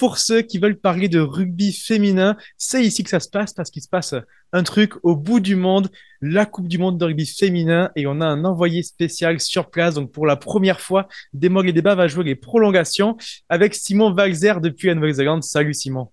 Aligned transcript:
pour 0.00 0.16
ceux 0.16 0.40
qui 0.40 0.56
veulent 0.56 0.80
parler 0.80 1.10
de 1.10 1.20
rugby 1.20 1.74
féminin, 1.74 2.34
c'est 2.56 2.82
ici 2.82 3.04
que 3.04 3.10
ça 3.10 3.20
se 3.20 3.28
passe 3.28 3.52
parce 3.52 3.70
qu'il 3.70 3.82
se 3.82 3.88
passe 3.88 4.14
un 4.54 4.62
truc 4.62 4.94
au 5.02 5.14
bout 5.14 5.40
du 5.40 5.56
monde, 5.56 5.90
la 6.22 6.46
Coupe 6.46 6.68
du 6.68 6.78
monde 6.78 6.96
de 6.96 7.04
rugby 7.04 7.26
féminin 7.26 7.90
et 7.96 8.06
on 8.06 8.22
a 8.22 8.24
un 8.24 8.46
envoyé 8.46 8.82
spécial 8.82 9.40
sur 9.40 9.68
place. 9.68 9.96
Donc 9.96 10.10
pour 10.10 10.24
la 10.24 10.36
première 10.36 10.80
fois, 10.80 11.06
Démog 11.34 11.68
et 11.68 11.74
Débat 11.74 11.96
va 11.96 12.08
jouer 12.08 12.24
les 12.24 12.34
prolongations 12.34 13.18
avec 13.50 13.74
Simon 13.74 14.14
Valzer 14.14 14.62
depuis 14.62 14.88
la 14.88 14.94
Nouvelle-Zélande. 14.94 15.42
Salut 15.42 15.74
Simon. 15.74 16.08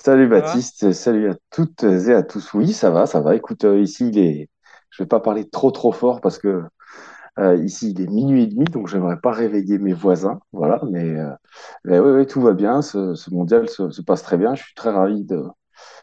Salut 0.00 0.28
Baptiste, 0.28 0.92
salut 0.92 1.28
à 1.28 1.34
toutes 1.50 1.82
et 1.82 2.12
à 2.12 2.22
tous. 2.22 2.54
Oui, 2.54 2.72
ça 2.72 2.90
va, 2.90 3.06
ça 3.06 3.20
va. 3.20 3.34
Écoute, 3.34 3.64
euh, 3.64 3.80
ici, 3.80 4.10
il 4.10 4.18
est... 4.18 4.48
je 4.90 5.02
vais 5.02 5.08
pas 5.08 5.18
parler 5.18 5.48
trop 5.48 5.72
trop 5.72 5.90
fort 5.90 6.20
parce 6.20 6.38
que 6.38 6.62
euh, 7.38 7.56
ici, 7.56 7.90
il 7.92 8.00
est 8.00 8.06
minuit 8.06 8.42
et 8.42 8.46
demi, 8.46 8.64
donc 8.64 8.88
j'aimerais 8.88 9.18
pas 9.18 9.32
réveiller 9.32 9.78
mes 9.78 9.94
voisins. 9.94 10.40
Voilà, 10.52 10.80
mais, 10.90 11.16
euh, 11.16 12.18
oui, 12.18 12.26
tout 12.26 12.42
va 12.42 12.52
bien. 12.52 12.82
Ce, 12.82 13.30
mondial 13.30 13.68
se, 13.68 14.02
passe 14.02 14.22
très 14.22 14.36
bien. 14.36 14.54
Je 14.54 14.62
suis 14.62 14.74
très 14.74 14.90
ravi 14.90 15.24
de, 15.24 15.42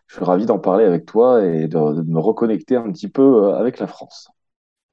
je 0.08 0.16
suis 0.16 0.26
ravi 0.26 0.46
d'en 0.46 0.60
parler 0.60 0.86
avec 0.86 1.06
toi 1.06 1.46
et 1.46 1.68
de, 1.68 1.78
me 1.78 2.20
reconnecter 2.20 2.76
un 2.76 2.92
petit 2.92 3.10
peu 3.10 3.22
euh, 3.22 3.56
avec 3.56 3.80
la 3.80 3.88
France. 3.88 4.30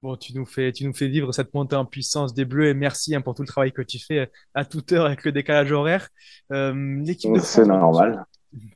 Bon, 0.03 0.17
tu 0.17 0.37
nous 0.37 0.45
fais, 0.45 0.73
tu 0.73 0.85
nous 0.85 0.93
fais 0.93 1.09
vivre 1.09 1.33
cette 1.33 1.55
montée 1.55 1.75
en 1.75 1.87
puissance 1.87 2.35
des 2.35 2.45
Bleus 2.45 2.69
et 2.69 2.75
merci 2.75 3.15
hein, 3.15 3.23
pour 3.23 3.35
tout 3.35 3.43
le 3.43 3.49
travail 3.49 3.73
que 3.73 3.83
tu 3.83 3.99
fais 3.99 4.31
à 4.55 4.65
toute 4.67 4.93
heure 4.93 5.07
avec 5.07 5.25
le 5.25 5.33
décalage 5.33 5.73
horaire. 5.73 6.11
L'équipe 6.51 7.33
de 7.33 7.39
C'est 7.39 7.65
normal 7.65 8.27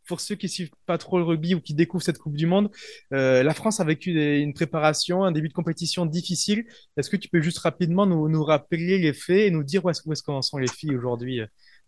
pour 0.07 0.21
ceux 0.21 0.35
qui 0.35 0.49
suivent 0.49 0.71
pas 0.87 0.99
trop 0.99 1.19
le 1.19 1.25
rugby 1.25 1.55
ou 1.55 1.61
qui 1.61 1.75
découvrent 1.75 2.03
cette 2.03 2.19
Coupe 2.19 2.37
du 2.37 2.47
Monde, 2.47 2.71
euh, 3.13 3.43
la 3.43 3.55
France 3.55 3.81
a 3.81 3.85
vécu 3.85 4.11
une 4.41 4.55
préparation, 4.55 5.25
un 5.25 5.33
début 5.33 5.49
de 5.49 5.55
compétition 5.55 6.07
difficile. 6.07 6.65
Est-ce 6.97 7.11
que 7.11 7.17
tu 7.17 7.29
peux 7.29 7.41
juste 7.41 7.59
rapidement 7.59 8.07
nous, 8.07 8.45
rappeler 8.45 8.99
les 8.99 9.13
faits 9.13 9.41
et 9.41 9.51
nous 9.51 9.63
dire 9.63 9.85
où 9.85 9.91
est-ce, 9.91 10.23
qu'en 10.23 10.43
sont 10.43 10.59
les 10.59 10.69
filles 10.69 10.97
aujourd'hui? 10.97 11.41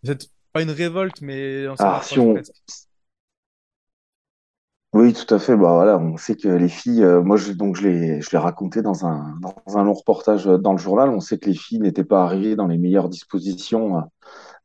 C'est 0.03 0.29
pas 0.51 0.61
une 0.61 0.71
révolte, 0.71 1.21
mais 1.21 1.67
on 1.67 1.75
ah, 1.79 2.01
Oui, 4.93 5.13
tout 5.13 5.33
à 5.33 5.39
fait. 5.39 5.55
Bah, 5.55 5.73
voilà, 5.73 5.97
on 5.97 6.17
sait 6.17 6.35
que 6.35 6.47
les 6.47 6.69
filles, 6.69 7.03
euh, 7.03 7.21
moi 7.21 7.37
je, 7.37 7.51
donc 7.51 7.75
je 7.75 7.87
l'ai, 7.87 8.21
je 8.21 8.29
l'ai 8.31 8.37
raconté 8.37 8.81
dans 8.81 9.05
un, 9.05 9.35
dans 9.41 9.77
un 9.77 9.83
long 9.83 9.93
reportage 9.93 10.45
dans 10.45 10.73
le 10.73 10.77
journal, 10.77 11.09
on 11.09 11.19
sait 11.19 11.39
que 11.39 11.49
les 11.49 11.55
filles 11.55 11.79
n'étaient 11.79 12.03
pas 12.03 12.23
arrivées 12.23 12.55
dans 12.55 12.67
les 12.67 12.77
meilleures 12.77 13.09
dispositions 13.09 14.03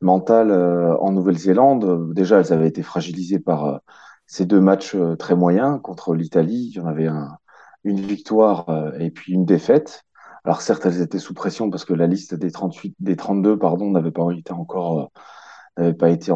mentale 0.01 0.51
euh, 0.51 0.97
en 0.99 1.13
Nouvelle-Zélande. 1.13 2.13
Déjà, 2.15 2.41
elles 2.41 2.53
avaient 2.53 2.69
été 2.69 2.83
fragilisées 2.83 3.39
par 3.39 3.67
euh, 3.67 3.79
ces 4.27 4.47
deux 4.47 4.61
matchs 4.61 4.95
euh, 4.95 5.17
très 5.17 5.35
moyens 5.35 5.81
contre 5.83 6.15
l'Italie. 6.15 6.71
Il 6.73 6.77
y 6.77 6.81
en 6.81 6.87
avait 6.87 7.07
un, 7.07 7.39
une 7.85 8.01
victoire 8.01 8.69
et 8.99 9.11
puis 9.11 9.33
une 9.33 9.45
défaite. 9.45 10.05
Alors 10.45 10.63
certes, 10.63 10.87
elles 10.87 11.01
étaient 11.01 11.19
sous 11.19 11.35
pression 11.35 11.71
parce 11.71 11.85
que 11.85 11.95
la 11.95 12.07
liste 12.07 12.35
des 12.35 12.51
38, 12.51 12.97
des 13.01 13.17
32, 13.17 13.59
pardon, 13.59 13.91
n'avait 13.91 14.11
pas 14.11 14.31
été 14.33 14.53
encore, 14.53 15.11
été 15.79 16.33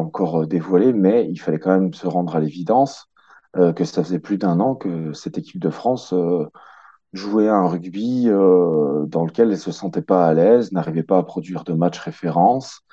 dévoilée, 0.47 0.93
mais 0.93 1.27
il 1.29 1.37
fallait 1.37 1.59
quand 1.59 1.71
même 1.71 1.93
se 1.93 2.07
rendre 2.07 2.35
à 2.35 2.39
l'évidence 2.39 3.09
que 3.53 3.83
ça 3.83 4.03
faisait 4.03 4.19
plus 4.19 4.37
d'un 4.37 4.59
an 4.59 4.73
que 4.73 5.13
cette 5.13 5.37
équipe 5.37 5.61
de 5.61 5.69
France 5.69 6.13
jouait 7.13 7.49
un 7.49 7.67
rugby 7.67 8.25
dans 8.25 9.25
lequel 9.25 9.51
elle 9.51 9.57
se 9.57 9.71
sentait 9.71 10.01
pas 10.01 10.27
à 10.27 10.33
l'aise, 10.33 10.71
n'arrivait 10.71 11.03
pas 11.03 11.17
à 11.17 11.23
produire 11.23 11.63
de 11.63 11.73
matchs 11.73 11.99
référence, 11.99 12.83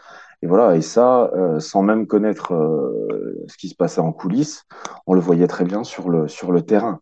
et 0.42 0.46
voilà, 0.46 0.74
et 0.76 0.80
ça, 0.80 1.30
euh, 1.34 1.60
sans 1.60 1.82
même 1.82 2.06
connaître 2.06 2.54
euh, 2.54 3.44
ce 3.46 3.58
qui 3.58 3.68
se 3.68 3.74
passait 3.74 4.00
en 4.00 4.12
coulisses, 4.12 4.64
on 5.06 5.12
le 5.12 5.20
voyait 5.20 5.46
très 5.46 5.64
bien 5.64 5.84
sur 5.84 6.08
le, 6.08 6.28
sur 6.28 6.50
le 6.50 6.62
terrain. 6.62 7.00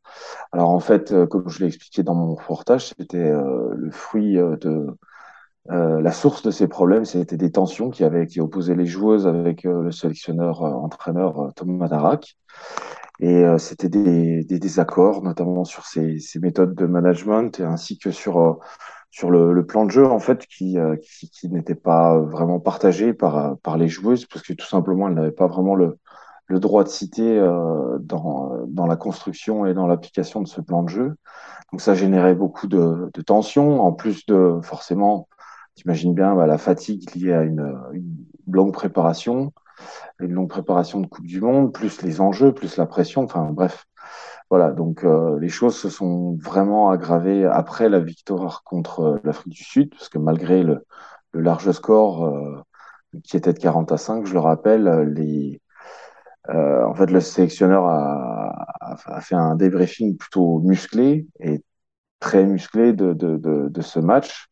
Alors 0.50 0.70
en 0.70 0.80
fait, 0.80 1.12
euh, 1.12 1.26
comme 1.26 1.48
je 1.48 1.60
l'ai 1.60 1.66
expliqué 1.66 2.02
dans 2.02 2.14
mon 2.14 2.34
reportage, 2.34 2.88
c'était 2.98 3.30
le 3.30 3.90
fruit 3.92 4.34
de... 4.34 4.86
la 5.66 6.12
source 6.12 6.42
de 6.42 6.50
ces 6.50 6.66
problèmes, 6.66 7.04
c'était 7.04 7.36
des 7.36 7.52
tensions 7.52 7.90
qui 7.90 8.02
avaient 8.04 8.26
qui 8.26 8.40
opposaient 8.40 8.74
les 8.74 8.86
joueuses 8.86 9.26
avec 9.26 9.64
le 9.64 9.92
sélectionneur 9.92 10.62
entraîneur 10.62 11.52
Thomas 11.54 11.88
Darac. 11.88 12.36
Et 13.20 13.44
c'était 13.58 13.88
des, 13.88 14.44
désaccords, 14.44 15.22
notamment 15.22 15.64
sur 15.64 15.84
ces 15.84 16.20
méthodes 16.40 16.74
de 16.74 16.86
management, 16.86 17.60
ainsi 17.60 17.98
que 17.98 18.10
sur 18.10 18.60
sur 19.10 19.30
le, 19.30 19.64
plan 19.64 19.84
de 19.84 19.90
jeu 19.90 20.06
en 20.06 20.18
fait 20.18 20.46
qui, 20.46 20.78
euh, 20.78 20.96
qui, 20.96 21.48
n'était 21.48 21.74
pas 21.74 22.18
vraiment 22.18 22.60
partagé 22.60 23.14
par, 23.14 23.56
par 23.58 23.76
les 23.76 23.88
joueuses 23.88 24.26
parce 24.26 24.44
que 24.44 24.52
tout 24.52 24.66
simplement 24.66 25.08
elles 25.08 25.14
n'avaient 25.14 25.30
pas 25.30 25.46
vraiment 25.46 25.74
le, 25.74 25.98
le 26.46 26.60
droit 26.60 26.82
de 26.82 26.88
citer 26.88 27.38
euh, 27.38 27.98
dans, 28.00 28.64
dans 28.66 28.86
la 28.86 28.96
construction 28.96 29.66
et 29.66 29.74
dans 29.74 29.86
l'application 29.86 30.40
de 30.42 30.48
ce 30.48 30.60
plan 30.60 30.82
de 30.82 30.88
jeu. 30.88 31.16
Donc 31.70 31.80
ça 31.80 31.94
générait 31.94 32.34
beaucoup 32.34 32.66
de, 32.66 33.10
de 33.12 33.22
tensions, 33.22 33.82
en 33.82 33.92
plus 33.92 34.24
de 34.26 34.58
forcément, 34.62 35.28
t'imagines 35.74 36.14
bien 36.14 36.34
bah, 36.34 36.46
la 36.46 36.58
fatigue 36.58 37.14
liée 37.14 37.34
à 37.34 37.42
une, 37.42 37.74
une, 37.92 38.16
longue 38.50 38.72
préparation, 38.72 39.52
une 40.20 40.32
longue 40.32 40.48
préparation 40.48 41.00
de 41.00 41.06
Coupe 41.06 41.26
du 41.26 41.42
Monde, 41.42 41.72
plus 41.72 42.00
les 42.02 42.22
enjeux, 42.22 42.52
plus 42.52 42.78
la 42.78 42.86
pression, 42.86 43.24
enfin 43.24 43.50
bref, 43.52 43.84
voilà, 44.50 44.70
donc 44.72 45.04
euh, 45.04 45.38
les 45.38 45.48
choses 45.50 45.76
se 45.76 45.90
sont 45.90 46.36
vraiment 46.40 46.90
aggravées 46.90 47.44
après 47.44 47.88
la 47.88 48.00
victoire 48.00 48.62
contre 48.64 49.00
euh, 49.00 49.18
l'Afrique 49.24 49.52
du 49.52 49.64
Sud, 49.64 49.90
parce 49.90 50.08
que 50.08 50.18
malgré 50.18 50.62
le, 50.62 50.84
large 51.34 51.70
score 51.72 52.24
euh, 52.26 52.62
qui 53.24 53.36
était 53.36 53.52
de 53.52 53.58
40 53.58 53.92
à 53.92 53.98
5, 53.98 54.26
je 54.26 54.32
le 54.32 54.40
rappelle, 54.40 54.88
en 56.48 56.94
fait, 56.94 57.10
le 57.10 57.20
sélectionneur 57.20 57.86
a, 57.86 58.96
fait 59.20 59.34
un 59.34 59.54
débriefing 59.54 60.16
plutôt 60.16 60.60
musclé 60.60 61.26
et 61.40 61.62
très 62.20 62.44
musclé 62.44 62.92
de 62.94 63.80
ce 63.82 63.98
match. 64.00 64.48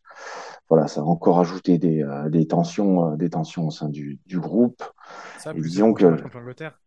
Voilà, 0.68 0.88
ça 0.88 1.00
a 1.00 1.04
encore 1.04 1.38
ajouté 1.38 1.78
des, 1.78 2.04
des 2.28 2.46
tensions, 2.46 3.14
des 3.16 3.30
tensions 3.30 3.68
au 3.68 3.70
sein 3.70 3.88
du, 3.88 4.18
du 4.26 4.40
groupe 4.40 4.82
et 5.54 5.60
disons 5.60 5.92
que 5.92 6.16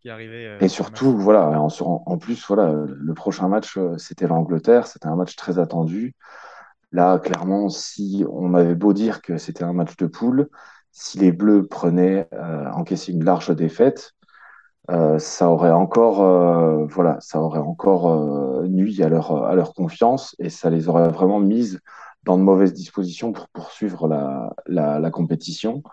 qui 0.02 0.10
arrivait. 0.10 0.48
Euh, 0.48 0.58
et 0.60 0.68
surtout, 0.68 1.18
voilà, 1.18 1.60
en, 1.62 2.18
plus, 2.18 2.46
voilà, 2.48 2.74
le 2.88 3.14
prochain 3.14 3.48
match, 3.48 3.78
euh, 3.78 3.98
c'était 3.98 4.28
l'Angleterre. 4.28 4.88
C'était 4.88 5.08
un 5.08 5.16
match 5.16 5.36
très 5.36 5.60
attendu. 5.60 6.16
Là, 6.92 7.20
clairement, 7.20 7.70
si 7.70 8.26
on 8.32 8.54
avait 8.54 8.76
beau 8.76 8.94
dire 8.94 9.22
que 9.22 9.38
c'était 9.38 9.64
un 9.64 9.74
match 9.74 9.96
de 9.98 10.08
poule, 10.08 10.50
si 10.92 11.20
les 11.20 11.32
Bleus 11.32 11.68
prenaient 11.68 12.28
euh, 12.34 12.70
encaissé 12.72 13.12
une 13.12 13.24
large 13.24 13.56
défaite, 13.56 14.14
euh, 14.90 15.20
ça 15.20 15.50
aurait 15.50 15.72
encore, 15.72 16.88
voilà, 16.88 17.18
ça 17.20 17.40
aurait 17.40 17.60
encore 17.60 18.64
nuit 18.68 19.04
à 19.04 19.10
leur 19.10 19.46
à 19.46 19.54
leur 19.54 19.76
confiance 19.76 20.36
et 20.40 20.50
ça 20.50 20.72
les 20.72 20.90
aurait 20.90 21.10
vraiment 21.10 21.40
mises 21.40 21.80
dans 22.24 22.38
de 22.38 22.44
mauvaises 22.44 22.74
dispositions 22.74 23.32
pour 23.32 23.48
poursuivre 23.50 24.08
la, 24.08 24.54
la, 24.68 25.00
la 25.00 25.12
compétition. 25.12 25.84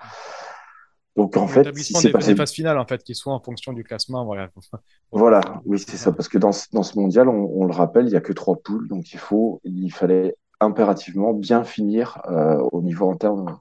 Donc 1.17 1.37
en 1.39 1.47
fait, 1.47 1.75
si 1.79 1.95
c'est 1.95 2.11
passé... 2.11 2.37
phases 2.37 2.53
finales 2.53 2.79
en 2.79 2.87
fait, 2.87 3.03
qui 3.03 3.15
soit 3.15 3.33
en 3.33 3.41
fonction 3.41 3.73
du 3.73 3.85
classement, 3.85 4.25
voilà. 4.25 4.51
Voilà, 5.13 5.41
oui 5.65 5.79
c'est 5.79 5.97
ça, 5.97 6.13
parce 6.13 6.29
que 6.29 6.37
dans, 6.37 6.51
dans 6.73 6.83
ce 6.83 6.99
mondial, 6.99 7.29
on, 7.29 7.65
le 7.65 7.73
rappelle, 7.73 8.07
il 8.07 8.13
y 8.13 8.17
a 8.17 8.21
que 8.21 8.35
trois 8.35 8.57
poules, 8.57 8.87
donc 8.89 9.13
il 9.13 9.19
faut, 9.19 9.61
il 9.65 9.91
fallait 9.91 10.37
impérativement 10.61 11.33
bien 11.33 11.65
finir 11.65 12.21
euh, 12.29 12.59
au 12.73 12.83
niveau 12.83 13.11
interne, 13.11 13.57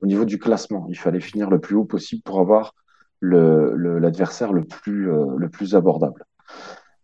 au 0.00 0.06
niveau 0.06 0.24
du 0.24 0.38
classement. 0.38 0.86
Il 0.88 0.96
fallait 0.96 1.20
finir 1.20 1.50
le 1.50 1.60
plus 1.60 1.76
haut 1.76 1.84
possible 1.84 2.22
pour 2.22 2.40
avoir 2.40 2.74
le 3.20 3.74
l'adversaire 3.98 4.52
le, 4.52 4.64
plus 4.64 5.10
euh, 5.10 5.26
le 5.36 5.48
plus 5.50 5.74
abordable. 5.74 6.24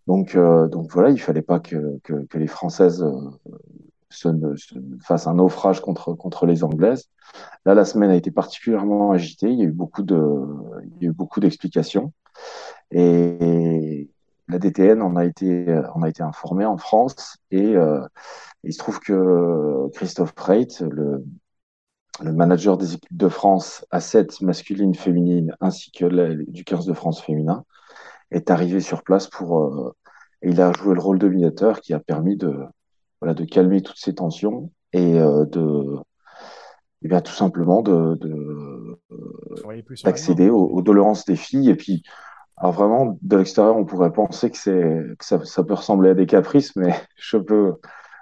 Donc 0.07 0.35
euh, 0.37 0.69
donc 0.69 0.91
voilà, 0.91 1.11
il 1.11 1.21
fallait 1.21 1.43
pas 1.43 1.61
que 1.61 1.99
que, 2.03 2.25
que 2.27 2.39
les 2.39 2.47
Françaises 2.47 3.05
se, 4.13 4.29
se 4.57 4.75
fassent 5.03 5.27
un 5.27 5.35
naufrage 5.35 5.81
contre 5.81 6.15
contre 6.15 6.47
les 6.47 6.65
Anglaises. 6.65 7.09
Là, 7.65 7.75
la 7.75 7.85
semaine 7.85 8.11
a 8.11 8.17
été 8.17 8.31
particulièrement 8.31 9.13
agitée. 9.13 9.51
Il 9.51 9.59
y 9.59 9.63
a 9.63 9.67
eu 9.67 9.73
beaucoup 9.73 10.03
de, 10.03 10.19
il 10.97 11.03
y 11.03 11.07
a 11.07 11.11
eu 11.11 11.13
beaucoup 11.13 11.41
d'explications. 11.41 12.13
Et 12.91 14.11
la 14.49 14.59
DTN 14.59 15.03
en 15.03 15.17
a 15.17 15.25
été, 15.25 15.81
en 15.95 16.03
a 16.03 16.09
été 16.09 16.23
informée 16.23 16.65
en 16.67 16.77
France. 16.77 17.39
Et 17.51 17.77
euh, 17.77 18.01
il 18.65 18.73
se 18.73 18.79
trouve 18.79 19.01
que 19.01 19.89
Christophe 19.95 20.35
Reit, 20.37 20.81
le, 20.81 21.25
manager 22.23 22.77
des 22.77 22.95
équipes 22.95 23.17
de 23.17 23.29
France 23.29 23.87
à 23.91 24.01
7 24.01 24.43
masculines, 24.43 24.95
féminines, 24.95 25.57
ainsi 25.61 25.91
que 25.91 26.35
du 26.51 26.65
15 26.65 26.87
de 26.87 26.93
France 26.93 27.23
féminin, 27.23 27.65
est 28.31 28.51
arrivé 28.51 28.81
sur 28.81 29.03
place 29.03 29.29
pour, 29.29 29.61
euh, 29.61 29.95
et 30.43 30.51
il 30.51 30.61
a 30.61 30.73
joué 30.73 30.95
le 30.95 31.01
rôle 31.01 31.19
de 31.19 31.29
médiateur 31.29 31.81
qui 31.81 31.95
a 31.95 32.01
permis 32.01 32.37
de, 32.37 32.55
voilà, 33.23 33.35
de 33.35 33.45
calmer 33.45 33.83
toutes 33.83 33.99
ces 33.99 34.17
tensions 34.17 34.73
et 34.93 35.21
euh, 35.21 35.45
de, 35.45 35.97
eh 37.03 37.09
bien, 37.09 37.21
tout 37.21 37.33
simplement 37.33 37.81
de, 37.81 38.19
d'accéder 40.03 40.51
aux, 40.51 40.83
doléances 40.83 41.25
des 41.25 41.37
filles. 41.37 41.71
Et 41.71 41.77
puis, 41.77 42.03
alors 42.57 42.73
vraiment, 42.73 43.17
de 43.23 43.37
l'extérieur, 43.37 43.77
on 43.77 43.85
pourrait 43.85 44.13
penser 44.13 44.51
que, 44.51 44.59
c'est, 44.59 45.05
ça, 45.21 45.45
ça, 45.45 45.63
peut 45.63 45.75
ressembler 45.75 46.11
à 46.11 46.15
des 46.15 46.27
caprices, 46.27 46.75
mais 46.75 46.93
je 47.17 47.37
peux, 47.37 47.75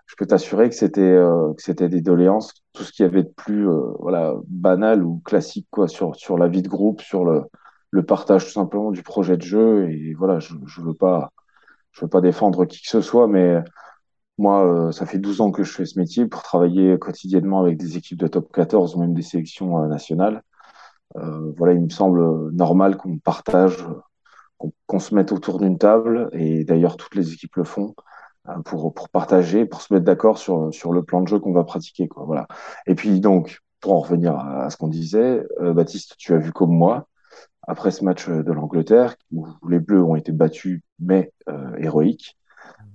je 0.05 0.17
peux 0.19 0.27
t'assurer 0.27 0.69
que 0.69 0.75
c'était, 0.75 1.01
euh, 1.01 1.55
que 1.55 1.63
c'était 1.63 1.89
des 1.89 2.03
doléances, 2.03 2.53
tout 2.75 2.83
ce 2.83 2.93
qui 2.93 3.03
avait 3.03 3.23
de 3.23 3.33
plus 3.35 3.67
euh, 3.71 3.93
voilà, 4.01 4.35
banal 4.49 5.03
ou 5.03 5.23
classique 5.25 5.69
quoi, 5.71 5.89
sur, 5.89 6.15
sur 6.15 6.37
la 6.37 6.49
vie 6.49 6.61
de 6.63 6.69
groupe, 6.69 7.01
sur 7.01 7.25
le, 7.25 7.45
le 7.91 8.03
partage 8.05 8.45
tout 8.45 8.53
simplement 8.53 8.91
du 8.91 9.03
projet 9.03 9.39
de 9.39 9.43
jeu. 9.43 9.89
Et 9.89 10.13
voilà, 10.13 10.41
je 10.41 10.53
ne 10.53 10.87
veux, 10.87 10.93
pas, 10.93 11.31
je 11.93 12.03
veux 12.03 12.11
pas 12.11 12.21
défendre 12.21 12.67
qui 12.67 12.83
que 12.83 12.91
ce 12.91 13.01
soit, 13.01 13.29
mais 13.29 13.63
moi, 14.41 14.65
euh, 14.67 14.91
ça 14.91 15.05
fait 15.05 15.19
12 15.19 15.43
ans 15.43 15.51
que 15.51 15.63
je 15.63 15.73
fais 15.73 15.85
ce 15.85 15.99
métier 15.99 16.27
pour 16.27 16.43
travailler 16.43 16.99
quotidiennement 16.99 17.61
avec 17.61 17.77
des 17.77 17.99
équipes 17.99 18.19
de 18.19 18.27
top 18.27 18.51
14 18.53 18.97
ou 18.97 19.01
même 19.01 19.13
des 19.13 19.23
sélections 19.23 19.83
euh, 19.83 19.87
nationales. 19.87 20.43
voilà, 21.57 21.75
il 21.75 21.83
me 21.83 21.91
semble 21.91 22.51
normal 22.53 22.97
qu'on 22.97 23.19
partage, 23.19 23.87
qu'on 24.87 24.99
se 24.99 25.15
mette 25.15 25.33
autour 25.33 25.59
d'une 25.59 25.77
table, 25.77 26.31
et 26.33 26.65
d'ailleurs 26.65 26.97
toutes 26.97 27.15
les 27.17 27.33
équipes 27.35 27.57
le 27.57 27.65
font, 27.65 27.95
pour, 28.65 28.95
pour 28.95 29.09
partager, 29.11 29.67
pour 29.67 29.83
se 29.83 29.93
mettre 29.93 30.07
d'accord 30.07 30.39
sur, 30.39 30.73
sur 30.73 30.93
le 30.93 31.03
plan 31.03 31.21
de 31.21 31.29
jeu 31.29 31.39
qu'on 31.39 31.53
va 31.53 31.65
pratiquer. 31.65 32.09
Voilà. 32.17 32.47
Et 32.87 32.95
puis 32.95 33.21
donc, 33.21 33.61
pour 33.81 33.93
en 33.93 34.01
revenir 34.01 34.37
à, 34.37 34.71
ce 34.71 34.77
qu'on 34.77 34.89
disait, 34.89 35.45
Baptiste, 35.61 36.15
tu 36.17 36.33
as 36.33 36.39
vu 36.39 36.53
comme 36.53 36.73
moi, 36.73 37.09
après 37.67 37.91
ce 37.91 38.05
match 38.05 38.29
de 38.29 38.53
l'Angleterre, 38.53 39.17
où 39.33 39.47
les 39.69 39.81
Bleus 39.81 40.03
ont 40.03 40.17
été 40.17 40.33
battus, 40.33 40.81
mais 41.01 41.33
héroïques, 41.79 42.39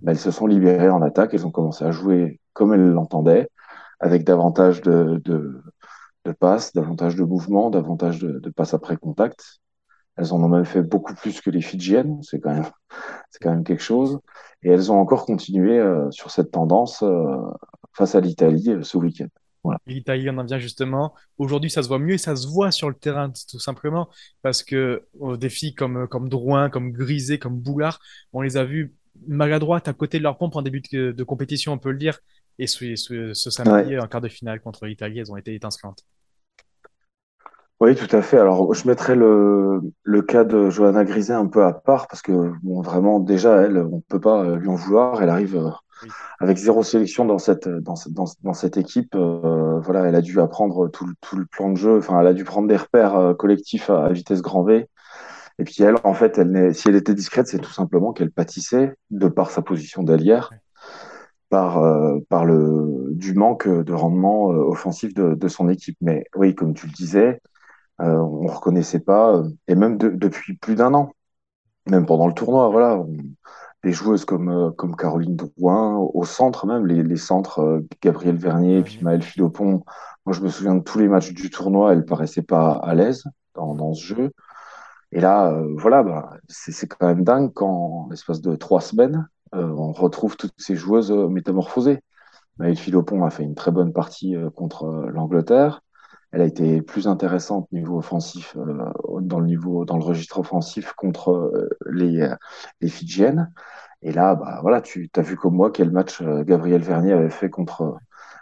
ben, 0.02 0.12
elles 0.12 0.20
se 0.20 0.32
sont 0.32 0.48
libérées 0.48 0.90
en 0.90 1.02
attaque, 1.02 1.34
elles 1.34 1.46
ont 1.46 1.52
commencé 1.52 1.84
à 1.84 1.92
jouer 1.92 2.40
comme 2.54 2.74
elles 2.74 2.90
l'entendaient, 2.90 3.50
avec 4.00 4.24
davantage 4.24 4.82
de, 4.82 5.22
de, 5.26 6.32
passes, 6.40 6.74
davantage 6.74 7.16
de 7.16 7.24
mouvements, 7.24 7.70
davantage 7.70 8.20
de, 8.20 8.50
passes 8.50 8.74
après 8.74 8.98
contact. 8.98 9.60
Elles 10.18 10.34
en 10.34 10.42
ont 10.42 10.48
même 10.48 10.66
fait 10.66 10.82
beaucoup 10.82 11.14
plus 11.14 11.42
que 11.42 11.50
les 11.50 11.62
Fidjiennes, 11.62 12.22
c'est 12.24 12.40
quand 12.40 12.54
même, 12.54 12.66
c'est 13.30 13.40
quand 13.42 13.52
même 13.52 13.64
quelque 13.64 13.84
chose. 13.84 14.20
Et 14.64 14.70
elles 14.70 14.92
ont 14.92 15.00
encore 15.00 15.26
continué 15.26 15.80
euh, 15.80 16.10
sur 16.12 16.32
cette 16.32 16.52
tendance 16.52 17.04
euh, 17.04 17.36
face 17.94 18.16
à 18.16 18.22
l'Italie 18.22 18.70
euh, 18.70 18.84
ce 18.84 18.98
week-end. 18.98 19.28
Voilà. 19.64 19.80
L'Italie, 19.88 20.30
on 20.30 20.38
en 20.38 20.46
vient 20.46 20.60
justement. 20.60 21.14
Aujourd'hui, 21.38 21.72
ça 21.72 21.82
se 21.82 21.88
voit 21.88 22.00
mieux 22.00 22.14
et 22.14 22.20
ça 22.20 22.36
se 22.36 22.48
voit 22.48 22.72
sur 22.72 22.88
le 22.88 22.96
terrain, 22.96 23.32
tout 23.50 23.60
simplement, 23.60 24.10
parce 24.44 24.64
que 24.64 25.08
des 25.40 25.50
filles 25.50 25.74
comme, 25.74 26.08
comme 26.08 26.30
Drouin, 26.30 26.70
comme 26.70 26.92
Grisé, 26.92 27.40
comme 27.40 27.60
Boulard, 27.60 28.00
on 28.32 28.42
les 28.42 28.58
a 28.58 28.64
vues 28.64 28.94
maladroites 29.28 29.88
à 29.88 29.94
côté 29.94 30.18
de 30.18 30.24
leur 30.24 30.38
pompe 30.38 30.56
en 30.56 30.62
début 30.62 30.82
de, 30.92 31.12
de 31.12 31.24
compétition, 31.24 31.74
on 31.74 31.78
peut 31.78 31.92
le 31.92 31.98
dire. 31.98 32.20
Et 32.58 32.68
ce, 32.68 32.96
ce, 32.96 33.34
ce 33.34 33.50
samedi, 33.50 33.98
en 33.98 34.08
quart 34.08 34.22
de 34.22 34.30
finale 34.30 34.62
contre 34.62 34.86
l'Italie, 34.86 35.20
elles 35.20 35.32
ont 35.32 35.38
été 35.38 35.54
étincelantes. 35.54 36.06
Oui, 37.82 37.94
tout 37.96 38.14
à 38.16 38.22
fait. 38.22 38.38
Alors, 38.38 38.74
je 38.74 38.88
mettrais 38.88 39.16
le, 39.16 39.82
le 40.04 40.22
cas 40.22 40.46
de 40.46 40.70
Johanna 40.70 41.04
Griset 41.04 41.34
un 41.34 41.48
peu 41.48 41.66
à 41.66 41.74
part 41.74 42.08
parce 42.08 42.22
que, 42.22 42.54
bon, 42.64 42.82
vraiment, 42.82 43.20
déjà, 43.20 43.64
elle, 43.64 43.78
on 43.78 43.98
ne 43.98 44.02
peut 44.08 44.22
pas 44.22 44.44
euh, 44.46 44.56
lui 44.56 44.70
en 44.70 44.76
vouloir. 44.76 45.22
Elle 45.22 45.30
arrive 45.30 45.58
euh, 45.58 45.70
avec 46.40 46.56
zéro 46.56 46.84
sélection 46.84 47.26
dans 47.26 47.38
cette, 47.38 47.68
dans, 47.68 47.96
dans, 48.12 48.26
dans 48.44 48.54
cette 48.54 48.78
équipe. 48.78 49.14
Euh, 49.16 49.82
voilà, 49.82 50.06
elle 50.06 50.16
a 50.16 50.22
dû 50.22 50.40
apprendre 50.40 50.88
tout, 50.88 51.12
tout, 51.20 51.36
le 51.36 51.46
plan 51.46 51.70
de 51.72 51.76
jeu. 51.76 51.98
Enfin, 51.98 52.22
elle 52.22 52.28
a 52.28 52.34
dû 52.34 52.46
prendre 52.46 52.70
des 52.70 52.78
repères 52.78 53.36
collectifs 53.38 53.90
à, 53.90 54.10
vitesse 54.10 54.42
grand 54.42 54.64
V. 54.64 54.88
Et 55.60 55.64
puis, 55.64 55.84
elle, 55.84 55.96
en 56.04 56.14
fait, 56.14 56.38
elle 56.38 56.76
si 56.76 56.90
elle 56.90 56.96
était 56.96 57.14
discrète, 57.14 57.48
c'est 57.48 57.60
tout 57.60 57.72
simplement 57.72 58.14
qu'elle 58.14 58.32
pâtissait 58.32 58.96
de 59.12 59.28
par 59.28 59.52
sa 59.52 59.62
position 59.62 60.04
d'allière 60.04 60.52
par, 61.50 61.78
euh, 61.80 62.20
par 62.30 62.46
le, 62.46 63.10
du 63.12 63.34
manque 63.34 63.68
de 63.68 63.94
rendement 63.94 64.52
euh, 64.52 64.58
offensif 64.58 65.14
de, 65.14 65.36
de, 65.36 65.48
son 65.48 65.70
équipe. 65.70 65.98
Mais 66.02 66.26
oui, 66.36 66.56
comme 66.56 66.74
tu 66.74 66.88
le 66.88 66.94
disais, 66.94 67.42
euh, 68.02 68.18
on 68.18 68.48
reconnaissait 68.48 69.00
pas, 69.00 69.44
et 69.68 69.76
même 69.76 69.98
depuis 69.98 70.58
plus 70.58 70.76
d'un 70.76 70.94
an, 70.94 71.14
même 71.88 72.06
pendant 72.06 72.28
le 72.28 72.34
tournoi, 72.34 72.70
voilà, 72.70 73.04
des 73.84 73.92
joueuses 73.94 74.26
comme, 74.26 74.74
comme 74.78 74.96
Caroline 74.96 75.36
Drouin, 75.36 75.96
au 75.98 76.26
centre 76.26 76.66
même, 76.68 76.86
les, 76.88 77.04
les 77.04 77.18
centres 77.18 77.84
Gabriel 78.02 78.36
Vernier 78.38 78.80
et 78.80 78.84
puis 78.84 79.00
Maëlle 79.02 79.22
Philopon. 79.22 79.84
Moi, 80.26 80.34
je 80.34 80.42
me 80.42 80.50
souviens 80.50 80.76
de 80.76 80.84
tous 80.84 81.00
les 81.00 81.08
matchs 81.08 81.34
du 81.34 81.50
tournoi, 81.50 81.94
elle 81.94 82.06
paraissait 82.06 82.42
pas 82.42 82.72
à 82.72 82.96
l'aise 82.96 83.24
dans, 83.54 83.76
dans 83.76 83.94
ce 83.94 84.04
jeu. 84.04 84.32
Et 85.12 85.22
là, 85.22 85.62
voilà, 85.78 86.04
bah, 86.04 86.38
c'est 86.48 86.88
quand 86.88 87.08
même 87.08 87.24
dingue 87.24 87.54
qu'en 87.54 88.10
l'espace 88.10 88.42
de 88.42 88.56
trois 88.56 88.82
semaines, 88.82 89.28
euh, 89.56 89.68
on 89.70 89.92
retrouve 89.92 90.38
toutes 90.38 90.54
ces 90.58 90.76
joueuses 90.76 91.12
euh, 91.12 91.28
métamorphosées. 91.28 92.02
Maëlle 92.58 92.78
Philopon 92.78 93.24
a 93.26 93.30
fait 93.30 93.44
une 93.44 93.56
très 93.56 93.72
bonne 93.72 93.94
partie 93.94 94.36
euh, 94.36 94.50
contre 94.50 94.86
l'Angleterre. 95.14 95.82
Elle 96.32 96.42
a 96.42 96.46
été 96.46 96.82
plus 96.82 97.08
intéressante 97.08 97.72
niveau 97.72 97.98
offensif, 97.98 98.58
dans 99.22 99.40
le 99.40 99.46
niveau, 99.46 99.86
dans 99.86 99.98
le 99.98 100.04
registre 100.04 100.40
offensif 100.40 100.92
contre 100.94 101.54
les, 101.90 102.28
Fidjiennes. 102.90 103.54
Et 104.02 104.12
là, 104.12 104.36
bah, 104.36 104.60
voilà, 104.62 104.82
tu 104.82 105.10
as 105.16 105.22
vu 105.22 105.38
comme 105.38 105.56
moi 105.56 105.72
quel 105.72 105.92
match 105.92 106.22
Gabriel 106.22 106.82
Vernier 106.82 107.14
avait 107.14 107.30
fait 107.30 107.50
contre, 107.50 107.98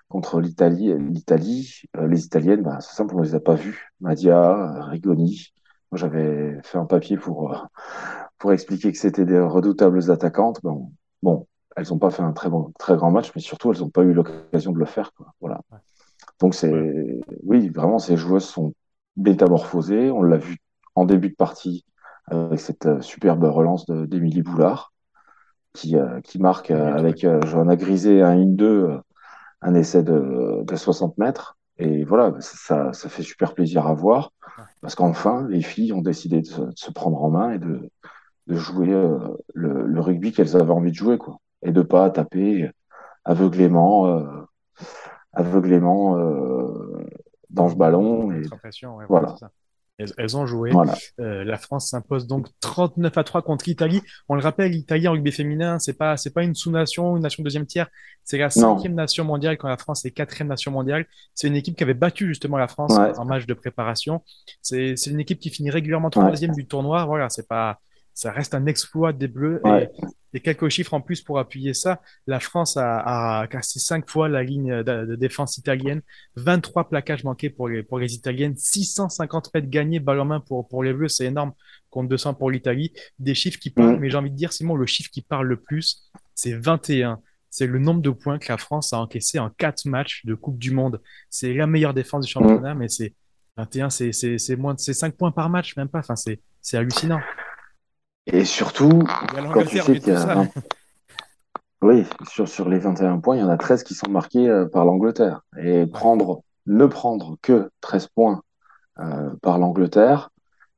contre 0.09 0.41
l'Italie. 0.41 0.91
Les 1.93 2.25
Italiennes, 2.25 2.63
bah, 2.63 2.79
c'est 2.81 2.95
simple, 2.95 3.15
on 3.15 3.21
les 3.21 3.35
a 3.35 3.39
pas 3.39 3.53
vues. 3.53 3.91
Madia, 4.01 4.85
Rigoni. 4.85 5.53
J'avais 5.95 6.59
fait 6.63 6.77
un 6.77 6.85
papier 6.85 7.17
pour, 7.17 7.67
pour 8.37 8.53
expliquer 8.53 8.91
que 8.91 8.97
c'était 8.97 9.25
des 9.25 9.39
redoutables 9.39 10.11
attaquantes. 10.11 10.59
Bon, 10.63 10.91
bon 11.21 11.47
elles 11.75 11.87
n'ont 11.89 11.99
pas 11.99 12.11
fait 12.11 12.23
un 12.23 12.33
très, 12.33 12.49
bon, 12.49 12.71
très 12.77 12.95
grand 12.95 13.11
match, 13.11 13.31
mais 13.35 13.41
surtout, 13.41 13.71
elles 13.71 13.79
n'ont 13.79 13.89
pas 13.89 14.03
eu 14.03 14.13
l'occasion 14.13 14.71
de 14.71 14.79
le 14.79 14.85
faire. 14.85 15.11
Voilà. 15.41 15.61
Donc, 16.39 16.55
c'est 16.55 17.21
oui, 17.43 17.69
vraiment, 17.69 17.99
ces 17.99 18.17
joueuses 18.17 18.45
sont 18.45 18.73
métamorphosées. 19.17 20.11
On 20.11 20.21
l'a 20.21 20.37
vu 20.37 20.57
en 20.95 21.05
début 21.05 21.29
de 21.29 21.35
partie 21.35 21.85
avec 22.27 22.59
cette 22.59 22.85
euh, 22.85 23.01
superbe 23.01 23.43
relance 23.43 23.85
d'Émilie 23.85 24.43
Boulard, 24.43 24.93
qui, 25.73 25.97
euh, 25.97 26.21
qui 26.21 26.39
marque 26.39 26.71
euh, 26.71 26.93
avec 26.93 27.25
Johanna 27.45 27.75
Grisé 27.75 28.21
un 28.21 28.37
1-2, 28.37 29.01
un 29.61 29.73
essai 29.73 30.03
de, 30.03 30.63
de 30.63 30.75
60 30.75 31.17
mètres. 31.17 31.57
Et 31.77 32.03
voilà, 32.03 32.33
ça, 32.39 32.93
ça 32.93 33.09
fait 33.09 33.23
super 33.23 33.53
plaisir 33.53 33.87
à 33.87 33.93
voir, 33.93 34.31
parce 34.81 34.95
qu'enfin, 34.95 35.47
les 35.47 35.61
filles 35.61 35.93
ont 35.93 36.01
décidé 36.01 36.41
de 36.41 36.71
se, 36.75 36.91
prendre 36.91 37.23
en 37.23 37.31
main 37.31 37.51
et 37.51 37.59
de, 37.59 37.89
de 38.47 38.55
jouer 38.55 38.87
le, 38.87 39.37
le, 39.87 39.99
rugby 39.99 40.31
qu'elles 40.31 40.55
avaient 40.55 40.71
envie 40.71 40.91
de 40.91 40.95
jouer, 40.95 41.17
quoi 41.17 41.39
et 41.63 41.71
de 41.71 41.81
pas 41.81 42.09
taper 42.09 42.69
aveuglément, 43.25 44.07
euh, 44.07 44.47
aveuglément 45.31 46.17
euh, 46.17 47.07
dans 47.49 47.69
ce 47.69 47.75
ballon. 47.75 48.31
Et, 48.31 48.43
voilà. 49.07 49.35
Elles, 49.99 50.35
ont 50.35 50.47
joué. 50.47 50.71
Euh, 51.19 51.43
la 51.43 51.57
France 51.57 51.89
s'impose 51.89 52.25
donc 52.25 52.47
39 52.61 53.15
à 53.15 53.23
3 53.23 53.43
contre 53.43 53.65
l'Italie. 53.67 54.01
On 54.27 54.33
le 54.33 54.41
rappelle, 54.41 54.71
l'Italie 54.71 55.07
en 55.07 55.11
rugby 55.11 55.31
féminin, 55.31 55.77
c'est 55.77 55.93
pas 55.93 56.17
c'est 56.17 56.33
pas 56.33 56.43
une 56.43 56.55
sous-nation, 56.55 57.15
une 57.15 57.21
nation 57.21 57.43
deuxième 57.43 57.67
tiers. 57.67 57.89
C'est 58.23 58.39
la 58.39 58.49
cinquième 58.49 58.95
nation 58.95 59.23
mondiale 59.23 59.57
quand 59.57 59.67
la 59.67 59.77
France 59.77 60.03
est 60.05 60.11
quatrième 60.11 60.47
nation 60.47 60.71
mondiale. 60.71 61.05
C'est 61.35 61.47
une 61.47 61.55
équipe 61.55 61.75
qui 61.75 61.83
avait 61.83 61.93
battu 61.93 62.27
justement 62.27 62.57
la 62.57 62.67
France 62.67 62.93
en 62.93 63.25
match 63.25 63.45
de 63.45 63.53
préparation. 63.53 64.23
C'est 64.61 64.95
une 65.07 65.19
équipe 65.19 65.39
qui 65.39 65.51
finit 65.51 65.69
régulièrement 65.69 66.09
troisième 66.09 66.53
du 66.53 66.65
tournoi. 66.65 67.05
Voilà, 67.05 67.29
c'est 67.29 67.47
pas 67.47 67.79
ça 68.13 68.31
reste 68.31 68.53
un 68.53 68.65
exploit 68.65 69.13
des 69.13 69.27
Bleus. 69.27 69.61
Et, 70.33 70.39
quelques 70.39 70.69
chiffres 70.69 70.95
en 70.95 71.01
plus 71.01 71.21
pour 71.21 71.37
appuyer 71.37 71.75
ça. 71.75 72.01
La 72.25 72.39
France 72.39 72.75
a, 72.75 73.41
a 73.41 73.47
cassé 73.47 73.77
cinq 73.77 74.09
fois 74.09 74.27
la 74.27 74.41
ligne 74.41 74.81
de, 74.81 75.15
défense 75.15 75.59
italienne, 75.59 76.01
23 76.37 76.89
plaquages 76.89 77.23
manqués 77.23 77.51
pour 77.51 77.69
les, 77.69 77.83
pour 77.83 77.99
les 77.99 78.15
Italiennes, 78.15 78.57
650 78.57 79.53
mètres 79.53 79.69
gagnés 79.69 79.99
balle 79.99 80.19
en 80.19 80.25
main 80.25 80.39
pour, 80.39 80.67
pour 80.67 80.83
les 80.83 80.91
Bleus, 80.91 81.09
c'est 81.09 81.25
énorme, 81.25 81.53
contre 81.91 82.09
200 82.09 82.33
pour 82.33 82.49
l'Italie. 82.49 82.93
Des 83.19 83.35
chiffres 83.35 83.59
qui 83.59 83.69
parlent, 83.69 83.97
mm. 83.97 83.99
mais 83.99 84.09
j'ai 84.09 84.17
envie 84.17 84.31
de 84.31 84.35
dire, 84.35 84.51
Simon, 84.53 84.75
le 84.75 84.87
chiffre 84.87 85.11
qui 85.11 85.21
parle 85.21 85.45
le 85.45 85.57
plus, 85.57 86.09
c'est 86.33 86.53
21 86.53 87.19
c'est 87.53 87.67
le 87.67 87.77
nombre 87.77 88.01
de 88.01 88.09
points 88.09 88.39
que 88.39 88.51
la 88.51 88.57
France 88.57 88.93
a 88.93 88.99
encaissé 88.99 89.37
en 89.37 89.51
quatre 89.51 89.85
matchs 89.85 90.25
de 90.25 90.33
Coupe 90.33 90.57
du 90.57 90.71
Monde. 90.71 90.99
C'est 91.29 91.53
la 91.53 91.67
meilleure 91.67 91.93
défense 91.93 92.25
du 92.25 92.31
championnat, 92.31 92.73
mm. 92.73 92.77
mais 92.79 92.89
c'est 92.89 93.13
21, 93.57 93.91
c'est 93.91 94.55
moins 94.55 94.73
de 94.73 94.79
5 94.79 95.15
points 95.15 95.31
par 95.31 95.51
match, 95.51 95.77
même 95.77 95.87
pas. 95.87 95.99
Enfin, 95.99 96.15
c'est 96.15 96.77
hallucinant. 96.77 97.19
Et 98.27 98.45
surtout, 98.45 99.03
quand 99.53 99.65
tu 99.65 99.79
sais 99.79 99.99
qu'il 99.99 100.13
y 100.13 100.15
a... 100.15 100.47
Oui, 101.83 102.05
sur, 102.29 102.47
sur 102.47 102.69
les 102.69 102.79
21 102.79 103.19
points, 103.19 103.35
il 103.35 103.41
y 103.41 103.43
en 103.43 103.49
a 103.49 103.57
13 103.57 103.83
qui 103.83 103.93
sont 103.93 104.09
marqués 104.09 104.47
euh, 104.47 104.65
par 104.65 104.85
l'Angleterre. 104.85 105.41
Et 105.61 105.85
prendre, 105.85 106.41
ne 106.65 106.85
prendre 106.85 107.35
que 107.41 107.69
13 107.81 108.07
points 108.07 108.41
euh, 108.99 109.31
par 109.41 109.59
l'Angleterre, 109.59 110.29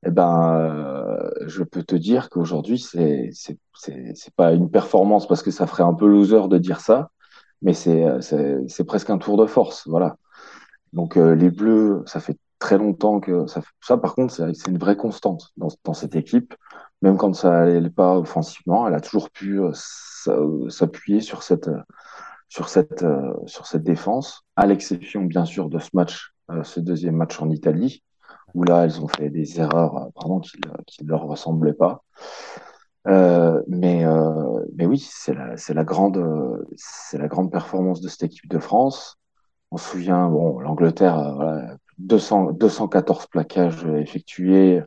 eh 0.03 0.09
ben, 0.09 0.55
euh, 0.55 1.29
je 1.45 1.61
peux 1.61 1.83
te 1.83 1.95
dire 1.95 2.29
qu'aujourd'hui, 2.31 2.79
c'est 2.79 3.29
c'est 3.33 4.33
pas 4.35 4.53
une 4.53 4.71
performance 4.71 5.27
parce 5.27 5.43
que 5.43 5.51
ça 5.51 5.67
ferait 5.67 5.83
un 5.83 5.93
peu 5.93 6.07
loser 6.07 6.47
de 6.47 6.57
dire 6.57 6.79
ça, 6.79 7.11
mais 7.61 7.73
c'est 7.73 8.05
c'est 8.21 8.83
presque 8.85 9.09
un 9.11 9.17
tour 9.19 9.37
de 9.37 9.45
force, 9.45 9.87
voilà. 9.87 10.17
Donc 10.93 11.15
les 11.17 11.51
Bleus, 11.51 12.03
ça 12.05 12.19
fait 12.19 12.37
très 12.59 12.77
longtemps 12.77 13.19
que 13.19 13.47
ça, 13.47 13.61
ça 13.81 13.97
par 13.97 14.15
contre, 14.15 14.33
c'est 14.33 14.67
une 14.71 14.77
vraie 14.77 14.95
constante 14.95 15.51
dans, 15.57 15.69
dans 15.83 15.93
cette 15.93 16.15
équipe 16.15 16.55
même 17.05 17.17
quand 17.17 17.33
ça 17.33 17.51
n'allait 17.51 17.89
pas 17.91 18.17
offensivement, 18.17 18.87
elle 18.87 18.95
a 18.95 18.99
toujours 18.99 19.29
pu 19.29 19.61
euh, 19.61 20.69
s'appuyer 20.69 21.21
sur 21.21 21.43
cette, 21.43 21.69
sur, 22.49 22.67
cette, 22.67 23.03
euh, 23.03 23.31
sur 23.45 23.67
cette 23.67 23.83
défense, 23.83 24.41
à 24.55 24.65
l'exception 24.65 25.21
bien 25.21 25.45
sûr 25.45 25.69
de 25.69 25.77
ce 25.77 25.89
match, 25.93 26.33
euh, 26.49 26.63
ce 26.63 26.79
deuxième 26.79 27.15
match 27.15 27.39
en 27.39 27.51
Italie, 27.51 28.03
où 28.55 28.63
là 28.63 28.85
elles 28.85 28.99
ont 29.01 29.07
fait 29.07 29.29
des 29.29 29.59
erreurs 29.59 30.09
pardon, 30.15 30.39
qui 30.87 31.03
ne 31.03 31.09
leur 31.09 31.21
ressemblaient 31.25 31.73
pas. 31.73 32.03
mais, 33.05 34.03
mais 34.75 34.87
oui, 34.87 34.97
c'est 34.97 35.35
la, 35.35 35.53
la, 35.69 35.83
grande, 35.83 36.17
la 37.13 37.27
grande 37.27 37.51
performance 37.51 38.01
de 38.01 38.07
cette 38.07 38.23
équipe 38.23 38.49
de 38.49 38.57
France. 38.57 39.17
On 39.69 39.77
se 39.77 39.91
souvient, 39.91 40.27
bon, 40.27 40.59
l'Angleterre, 40.59 41.35
voilà, 41.35 41.77
200, 41.99 42.53
214 42.53 43.27
plaquages 43.27 43.85
effectués, 43.85 44.81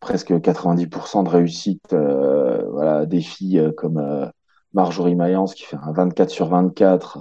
presque 0.00 0.32
90% 0.32 1.22
de 1.24 1.28
réussite 1.28 1.92
euh, 1.92 2.64
voilà, 2.70 3.06
des 3.06 3.20
filles 3.20 3.58
euh, 3.60 3.72
comme 3.72 3.98
euh, 3.98 4.26
Marjorie 4.72 5.14
Mayence 5.14 5.54
qui 5.54 5.64
fait 5.64 5.76
un 5.76 5.92
24 5.92 6.30
sur 6.30 6.48
24. 6.48 7.18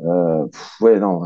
Euh, 0.00 0.46
ouais, 0.80 1.00
non, 1.00 1.22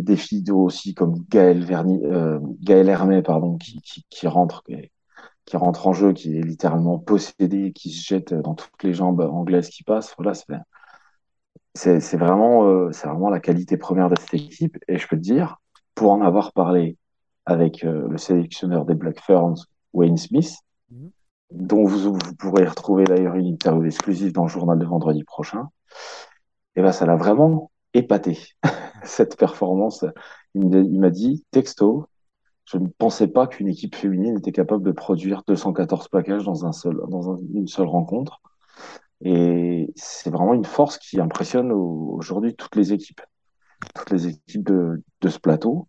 des 0.00 0.16
filles 0.16 0.50
aussi 0.52 0.94
comme 0.94 1.24
Gaël 1.28 1.64
Verni, 1.64 2.04
euh, 2.04 2.38
Gaël 2.60 2.88
Hermé, 2.88 3.20
pardon, 3.22 3.56
qui, 3.58 3.80
qui, 3.82 4.26
rentre, 4.28 4.62
qui, 5.44 5.56
rentre 5.56 5.86
en 5.88 5.92
jeu, 5.92 6.12
qui 6.12 6.38
est 6.38 6.42
littéralement 6.42 6.98
possédé, 6.98 7.72
qui 7.72 7.90
se 7.90 8.06
jette 8.06 8.32
dans 8.32 8.54
toutes 8.54 8.82
les 8.84 8.94
jambes 8.94 9.20
anglaises 9.20 9.68
qui 9.70 9.82
passent. 9.82 10.14
Voilà, 10.16 10.34
c'est, 11.74 12.00
c'est 12.00 12.16
vraiment, 12.16 12.92
c'est 12.92 13.08
vraiment 13.08 13.28
la 13.30 13.40
qualité 13.40 13.76
première 13.76 14.08
de 14.08 14.14
cette 14.18 14.34
équipe. 14.34 14.78
Et 14.88 14.98
je 14.98 15.08
peux 15.08 15.16
te 15.16 15.22
dire, 15.22 15.58
pour 15.94 16.12
en 16.12 16.20
avoir 16.22 16.52
parlé 16.52 16.96
avec 17.46 17.84
euh, 17.84 18.08
le 18.08 18.18
sélectionneur 18.18 18.84
des 18.84 18.94
Black 18.94 19.20
Ferns, 19.20 19.66
Wayne 19.92 20.16
Smith, 20.16 20.56
mm-hmm. 20.92 21.10
dont 21.50 21.84
vous, 21.84 22.14
vous 22.14 22.34
pourrez 22.38 22.64
retrouver 22.64 23.04
d'ailleurs 23.04 23.34
une 23.34 23.46
interview 23.46 23.84
exclusive 23.84 24.32
dans 24.32 24.44
le 24.44 24.48
journal 24.48 24.78
de 24.78 24.84
vendredi 24.84 25.24
prochain, 25.24 25.68
et 26.76 26.82
ben 26.82 26.92
ça 26.92 27.06
l'a 27.06 27.16
vraiment 27.16 27.70
épaté, 27.94 28.38
cette 29.04 29.36
performance. 29.36 30.04
Il 30.54 31.00
m'a 31.00 31.10
dit, 31.10 31.44
texto, 31.50 32.06
je 32.64 32.78
ne 32.78 32.86
pensais 32.86 33.28
pas 33.28 33.46
qu'une 33.46 33.68
équipe 33.68 33.94
féminine 33.94 34.38
était 34.38 34.52
capable 34.52 34.82
de 34.82 34.92
produire 34.92 35.42
214 35.46 36.08
plaquages 36.08 36.44
dans, 36.44 36.64
un 36.64 36.72
seul, 36.72 37.00
dans 37.08 37.38
une 37.54 37.66
seule 37.66 37.86
rencontre. 37.86 38.40
Et 39.24 39.92
c'est 39.94 40.30
vraiment 40.30 40.54
une 40.54 40.64
force 40.64 40.98
qui 40.98 41.20
impressionne 41.20 41.70
aujourd'hui 41.70 42.54
toutes 42.54 42.76
les 42.76 42.92
équipes, 42.92 43.20
toutes 43.94 44.10
les 44.10 44.28
équipes 44.28 44.64
de, 44.64 45.02
de 45.20 45.28
ce 45.28 45.38
plateau 45.38 45.88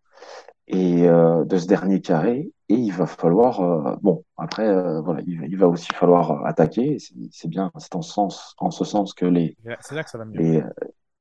et 0.67 1.07
euh, 1.07 1.43
de 1.45 1.57
ce 1.57 1.67
dernier 1.67 2.01
carré. 2.01 2.51
Et 2.69 2.75
il 2.75 2.91
va 2.91 3.05
falloir, 3.05 3.61
euh, 3.61 3.95
bon, 4.01 4.23
après, 4.37 4.67
euh, 4.67 5.01
voilà, 5.01 5.21
il, 5.27 5.57
va 5.57 5.67
aussi 5.67 5.87
falloir 5.93 6.45
attaquer. 6.45 6.97
C'est 7.31 7.47
bien, 7.47 7.71
c'est 7.77 7.95
en, 7.95 8.01
sens, 8.01 8.55
en 8.57 8.71
ce 8.71 8.85
sens 8.85 9.13
que 9.13 9.25
les, 9.25 9.55
c'est 9.81 9.95
là 9.95 10.03
que 10.03 10.09
ça 10.09 10.17
va 10.17 10.25
mieux. 10.25 10.39
les, 10.39 10.63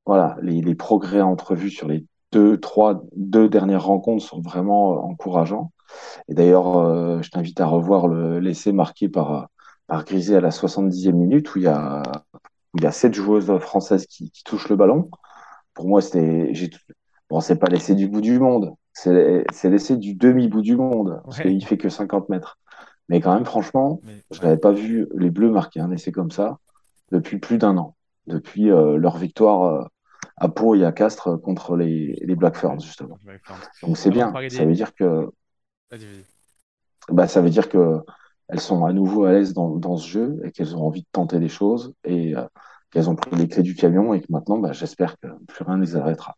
voilà, 0.07 0.37
les, 0.41 0.61
les 0.61 0.75
progrès 0.75 1.21
entrevus 1.21 1.71
sur 1.71 1.89
les 1.89 2.07
deux, 2.31 2.59
trois, 2.59 3.03
deux 3.15 3.49
dernières 3.49 3.85
rencontres 3.85 4.25
sont 4.25 4.41
vraiment 4.41 5.05
encourageants. 5.05 5.73
Et 6.29 6.35
d'ailleurs, 6.35 7.23
je 7.23 7.29
t'invite 7.29 7.61
à 7.61 7.67
revoir 7.67 8.09
le 8.09 8.41
l'essai 8.41 8.73
marqué 8.73 9.11
par, 9.11 9.49
par 9.87 10.07
Grisé 10.07 10.37
à 10.37 10.41
la 10.41 10.49
70e 10.49 11.13
minute 11.13 11.55
où 11.55 11.59
il 11.59 11.65
y 11.65 11.69
a, 11.69 12.03
où 12.73 12.79
il 12.79 12.85
y 12.85 12.87
a 12.87 12.93
sept 12.93 13.13
joueuses 13.13 13.59
françaises 13.59 14.07
qui, 14.07 14.31
qui 14.31 14.43
touchent 14.45 14.71
le 14.71 14.77
ballon. 14.77 15.11
Pour 15.75 15.89
moi, 15.89 16.01
c'était, 16.01 16.51
bon, 17.29 17.41
c'est 17.41 17.57
pas 17.57 17.67
l'essai 17.67 17.95
du 17.95 18.09
bout 18.09 18.23
du 18.23 18.39
monde, 18.39 18.75
c'est 18.93 19.71
l'essai 19.71 19.97
du 19.97 20.15
demi-bout 20.15 20.63
du 20.63 20.77
monde, 20.77 21.21
parce 21.25 21.41
qu'il 21.41 21.65
fait 21.65 21.79
que 21.79 21.89
50 21.89 22.29
mètres. 22.29 22.59
Mais 23.09 23.21
quand 23.21 23.35
même, 23.35 23.45
franchement, 23.45 24.01
je 24.31 24.41
n'avais 24.41 24.59
pas 24.59 24.73
vu 24.73 25.09
les 25.17 25.31
Bleus 25.31 25.51
marquer 25.51 25.81
un 25.81 25.91
essai 25.91 26.13
comme 26.13 26.31
ça 26.31 26.59
depuis 27.11 27.39
plus 27.39 27.59
d'un 27.59 27.77
an, 27.77 27.97
depuis 28.27 28.71
euh, 28.71 28.97
leur 28.97 29.19
victoire 29.19 29.65
euh, 29.65 29.85
à 30.37 30.49
Pau 30.49 30.75
et 30.75 30.85
à 30.85 30.93
Castres 30.93 31.41
contre 31.41 31.77
les, 31.77 32.19
les 32.23 32.37
Black 32.37 32.57
Ferns, 32.57 32.81
justement. 32.81 33.19
Donc 33.83 33.97
c'est 33.97 34.11
bien, 34.11 34.33
ça 34.49 34.65
veut 34.65 34.75
dire 34.75 34.95
que... 34.95 35.29
Bah, 37.11 37.27
ça 37.27 37.43
veut 37.43 37.51
dire 37.51 37.69
que 37.69 37.99
elles 38.49 38.61
sont 38.61 38.85
à 38.85 38.93
nouveau 38.93 39.25
à 39.25 39.33
l'aise 39.33 39.55
dans, 39.55 39.77
dans, 39.77 39.97
ce 39.97 40.07
jeu 40.07 40.41
et 40.45 40.53
qu'elles 40.53 40.77
ont 40.77 40.87
envie 40.87 41.03
de 41.03 41.09
tenter 41.11 41.39
des 41.39 41.49
choses 41.49 41.95
et 42.05 42.37
euh, 42.37 42.45
qu'elles 42.91 43.09
ont 43.09 43.17
pris 43.17 43.35
les 43.35 43.49
clés 43.49 43.63
du 43.63 43.75
camion 43.75 44.15
et 44.15 44.21
que 44.21 44.27
maintenant, 44.31 44.59
bah, 44.59 44.73
j'espère 44.73 45.19
que 45.19 45.29
plus 45.47 45.65
rien 45.65 45.77
ne 45.79 45.83
les 45.83 45.97
arrêtera. 45.97 46.37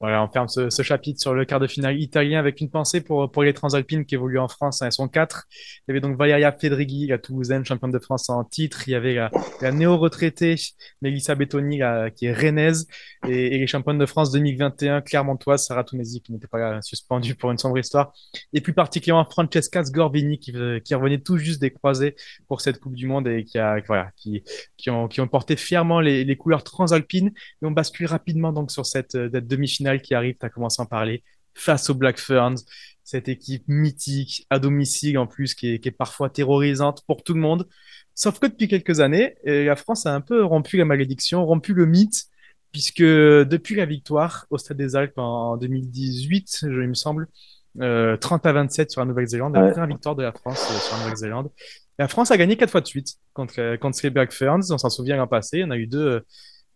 Voilà, 0.00 0.22
on 0.24 0.28
ferme 0.28 0.48
ce, 0.48 0.82
chapitre 0.82 1.20
sur 1.20 1.34
le 1.34 1.44
quart 1.44 1.60
de 1.60 1.68
finale 1.68 1.98
italien 2.00 2.38
avec 2.38 2.60
une 2.60 2.68
pensée 2.68 3.00
pour, 3.00 3.30
pour 3.30 3.44
les 3.44 3.54
Transalpines 3.54 4.04
qui 4.04 4.16
évoluent 4.16 4.40
en 4.40 4.48
France. 4.48 4.82
Hein, 4.82 4.86
elles 4.86 4.92
sont 4.92 5.08
quatre. 5.08 5.44
Il 5.52 5.82
y 5.88 5.90
avait 5.92 6.00
donc 6.00 6.18
Valeria 6.18 6.52
Fedrighi, 6.52 7.06
la 7.06 7.18
Toulousaine, 7.18 7.64
championne 7.64 7.92
de 7.92 7.98
France 8.00 8.28
en 8.28 8.42
titre. 8.44 8.88
Il 8.88 8.90
y 8.90 8.94
avait 8.96 9.14
la, 9.14 9.72
néo-retraitée 9.72 10.56
Mélissa 11.00 11.36
Bettoni, 11.36 11.80
qui 12.16 12.26
est 12.26 12.32
rennaise. 12.32 12.88
Et, 13.28 13.56
les 13.56 13.66
championnes 13.68 13.96
de 13.96 14.04
France 14.04 14.32
2021, 14.32 15.00
Clermontoise, 15.00 15.64
Sarah 15.64 15.84
Tounesi, 15.84 16.20
qui 16.20 16.32
n'était 16.32 16.48
pas 16.48 16.82
suspendue 16.82 17.36
pour 17.36 17.52
une 17.52 17.58
sombre 17.58 17.78
histoire. 17.78 18.12
Et 18.52 18.60
plus 18.60 18.74
particulièrement 18.74 19.24
Francesca 19.24 19.84
Sgorbini, 19.84 20.38
qui, 20.38 20.52
qui 20.84 20.94
revenait 20.94 21.20
tout 21.20 21.38
juste 21.38 21.60
des 21.60 21.70
croisés 21.70 22.16
pour 22.48 22.60
cette 22.60 22.80
Coupe 22.80 22.94
du 22.94 23.06
Monde 23.06 23.28
et 23.28 23.44
qui, 23.44 23.58
a, 23.58 23.80
qui, 24.16 24.90
ont, 24.90 25.06
qui 25.06 25.20
ont 25.20 25.28
porté 25.28 25.56
fièrement 25.56 26.00
les, 26.00 26.36
couleurs 26.36 26.64
transalpines. 26.64 27.28
Et 27.62 27.66
on 27.66 27.70
bascule 27.70 28.06
rapidement 28.06 28.52
donc 28.52 28.72
sur 28.72 28.84
cette, 28.84 29.12
cette 29.12 29.46
demi-finale 29.46 29.83
qui 30.02 30.14
arrive, 30.14 30.36
tu 30.38 30.46
as 30.46 30.50
commencé 30.50 30.80
à 30.80 30.84
en 30.84 30.86
parler, 30.86 31.22
face 31.54 31.90
aux 31.90 31.94
Black 31.94 32.18
Ferns, 32.18 32.56
cette 33.04 33.28
équipe 33.28 33.64
mythique, 33.68 34.46
à 34.50 34.58
domicile 34.58 35.18
en 35.18 35.26
plus, 35.26 35.54
qui 35.54 35.68
est, 35.74 35.90
parfois 35.90 36.30
terrorisante 36.30 37.02
pour 37.06 37.22
tout 37.22 37.34
le 37.34 37.40
monde. 37.40 37.68
Sauf 38.14 38.38
que 38.38 38.46
depuis 38.46 38.68
quelques 38.68 39.00
années, 39.00 39.36
euh, 39.46 39.64
la 39.64 39.76
France 39.76 40.06
a 40.06 40.14
un 40.14 40.20
peu 40.20 40.44
rompu 40.44 40.76
la 40.76 40.84
malédiction, 40.84 41.44
rompu 41.44 41.74
le 41.74 41.86
mythe, 41.86 42.24
puisque 42.72 43.02
depuis 43.02 43.74
la 43.76 43.86
victoire 43.86 44.46
au 44.50 44.58
Stade 44.58 44.78
des 44.78 44.96
Alpes 44.96 45.18
en 45.18 45.56
2018, 45.56 46.60
je, 46.62 46.66
il 46.66 46.88
me 46.88 46.94
semble, 46.94 47.28
30 47.76 47.82
euh, 47.82 48.16
à 48.44 48.52
27 48.52 48.90
sur 48.90 49.00
la 49.00 49.06
Nouvelle-Zélande, 49.06 49.54
la 49.54 49.70
première 49.70 49.88
victoire 49.88 50.14
de 50.14 50.22
la 50.22 50.32
France 50.32 50.64
euh, 50.70 50.78
sur 50.78 50.96
la 50.96 51.02
Nouvelle-Zélande. 51.02 51.50
La 51.98 52.08
France 52.08 52.30
a 52.30 52.36
gagné 52.36 52.56
quatre 52.56 52.70
fois 52.70 52.80
de 52.80 52.86
suite 52.86 53.16
contre, 53.32 53.76
contre 53.76 53.98
les 54.02 54.10
Black 54.10 54.32
Ferns. 54.32 54.62
On 54.70 54.78
s'en 54.78 54.90
souvient 54.90 55.16
l'an 55.16 55.28
passé. 55.28 55.62
On 55.64 55.70
a 55.70 55.76
eu 55.76 55.86
deux, 55.86 56.24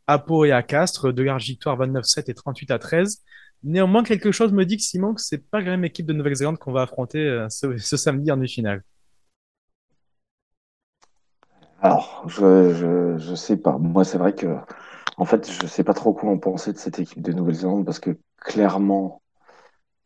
à 0.08 0.18
Pau 0.18 0.44
et 0.46 0.52
à 0.52 0.62
Castres, 0.62 1.12
de 1.12 1.22
large 1.22 1.44
victoire 1.44 1.78
29-7 1.78 2.30
et 2.30 2.34
38 2.34 2.70
à 2.72 2.78
13. 2.78 3.22
Néanmoins, 3.62 4.02
quelque 4.02 4.32
chose 4.32 4.52
me 4.52 4.64
dit 4.64 4.78
que 4.78 4.82
Simon, 4.82 5.14
que 5.14 5.20
c'est 5.20 5.50
pas 5.50 5.60
la 5.60 5.70
même 5.72 5.84
équipe 5.84 6.06
de 6.06 6.14
Nouvelle-Zélande 6.14 6.58
qu'on 6.58 6.72
va 6.72 6.82
affronter 6.82 7.18
euh, 7.18 7.46
ce, 7.50 7.96
samedi 7.96 8.32
en 8.32 8.36
demi-finale. 8.36 8.82
Alors, 11.82 12.24
je, 12.26 13.16
je, 13.18 13.34
sais 13.34 13.58
pas. 13.58 13.76
Moi, 13.78 14.04
c'est 14.04 14.18
vrai 14.18 14.34
que, 14.34 14.56
en 15.18 15.24
fait, 15.26 15.50
je 15.50 15.66
sais 15.66 15.84
pas 15.84 15.94
trop 15.94 16.14
quoi 16.14 16.30
en 16.30 16.38
penser 16.38 16.72
de 16.72 16.78
cette 16.78 16.98
équipe 16.98 17.22
de 17.22 17.32
Nouvelle-Zélande 17.32 17.84
parce 17.84 18.00
que 18.00 18.18
clairement, 18.38 19.22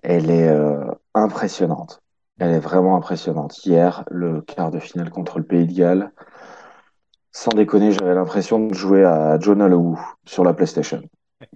elle 0.02 0.30
est 0.30 0.48
euh, 0.48 0.84
impressionnante. 1.14 2.02
Elle 2.40 2.50
est 2.50 2.58
vraiment 2.60 2.96
impressionnante. 2.96 3.64
Hier, 3.64 4.04
le 4.10 4.40
quart 4.42 4.72
de 4.72 4.80
finale 4.80 5.10
contre 5.10 5.38
le 5.38 5.44
Pays 5.44 5.66
de 5.66 5.72
Galles, 5.72 6.12
sans 7.32 7.50
déconner, 7.50 7.92
j'avais 7.92 8.14
l'impression 8.14 8.66
de 8.66 8.74
jouer 8.74 9.04
à 9.04 9.38
John 9.40 9.62
Hallowoo 9.62 9.98
sur 10.26 10.44
la 10.44 10.52
PlayStation. 10.52 11.02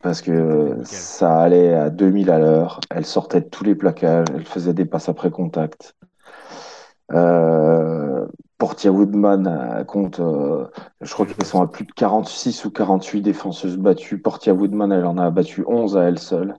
Parce 0.02 0.20
que 0.20 0.78
ça 0.84 1.38
allait 1.38 1.74
à 1.74 1.90
2000 1.90 2.30
à 2.30 2.38
l'heure, 2.38 2.80
elle 2.90 3.06
sortait 3.06 3.40
de 3.40 3.48
tous 3.48 3.62
les 3.62 3.74
plaquages, 3.74 4.26
elle 4.34 4.44
faisait 4.44 4.74
des 4.74 4.84
passes 4.84 5.08
après 5.08 5.30
contact. 5.30 5.94
Euh, 7.12 8.26
Portia 8.58 8.90
Woodman 8.90 9.46
euh, 9.46 9.84
compte, 9.84 10.18
euh, 10.18 10.66
je 11.02 11.12
crois 11.12 11.26
qu'elles 11.26 11.46
sont 11.46 11.62
à 11.62 11.68
plus 11.68 11.84
de 11.84 11.92
46 11.92 12.64
ou 12.64 12.70
48 12.70 13.22
défenseuses 13.22 13.76
battues. 13.76 14.20
Portia 14.20 14.54
Woodman, 14.54 14.90
elle 14.92 15.06
en 15.06 15.18
a 15.18 15.30
battu 15.30 15.62
11 15.66 15.96
à 15.96 16.04
elle 16.04 16.18
seule. 16.18 16.56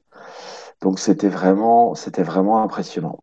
Donc 0.81 0.99
c'était 0.99 1.29
vraiment, 1.29 1.95
c'était 1.95 2.23
vraiment 2.23 2.61
impressionnant. 2.63 3.19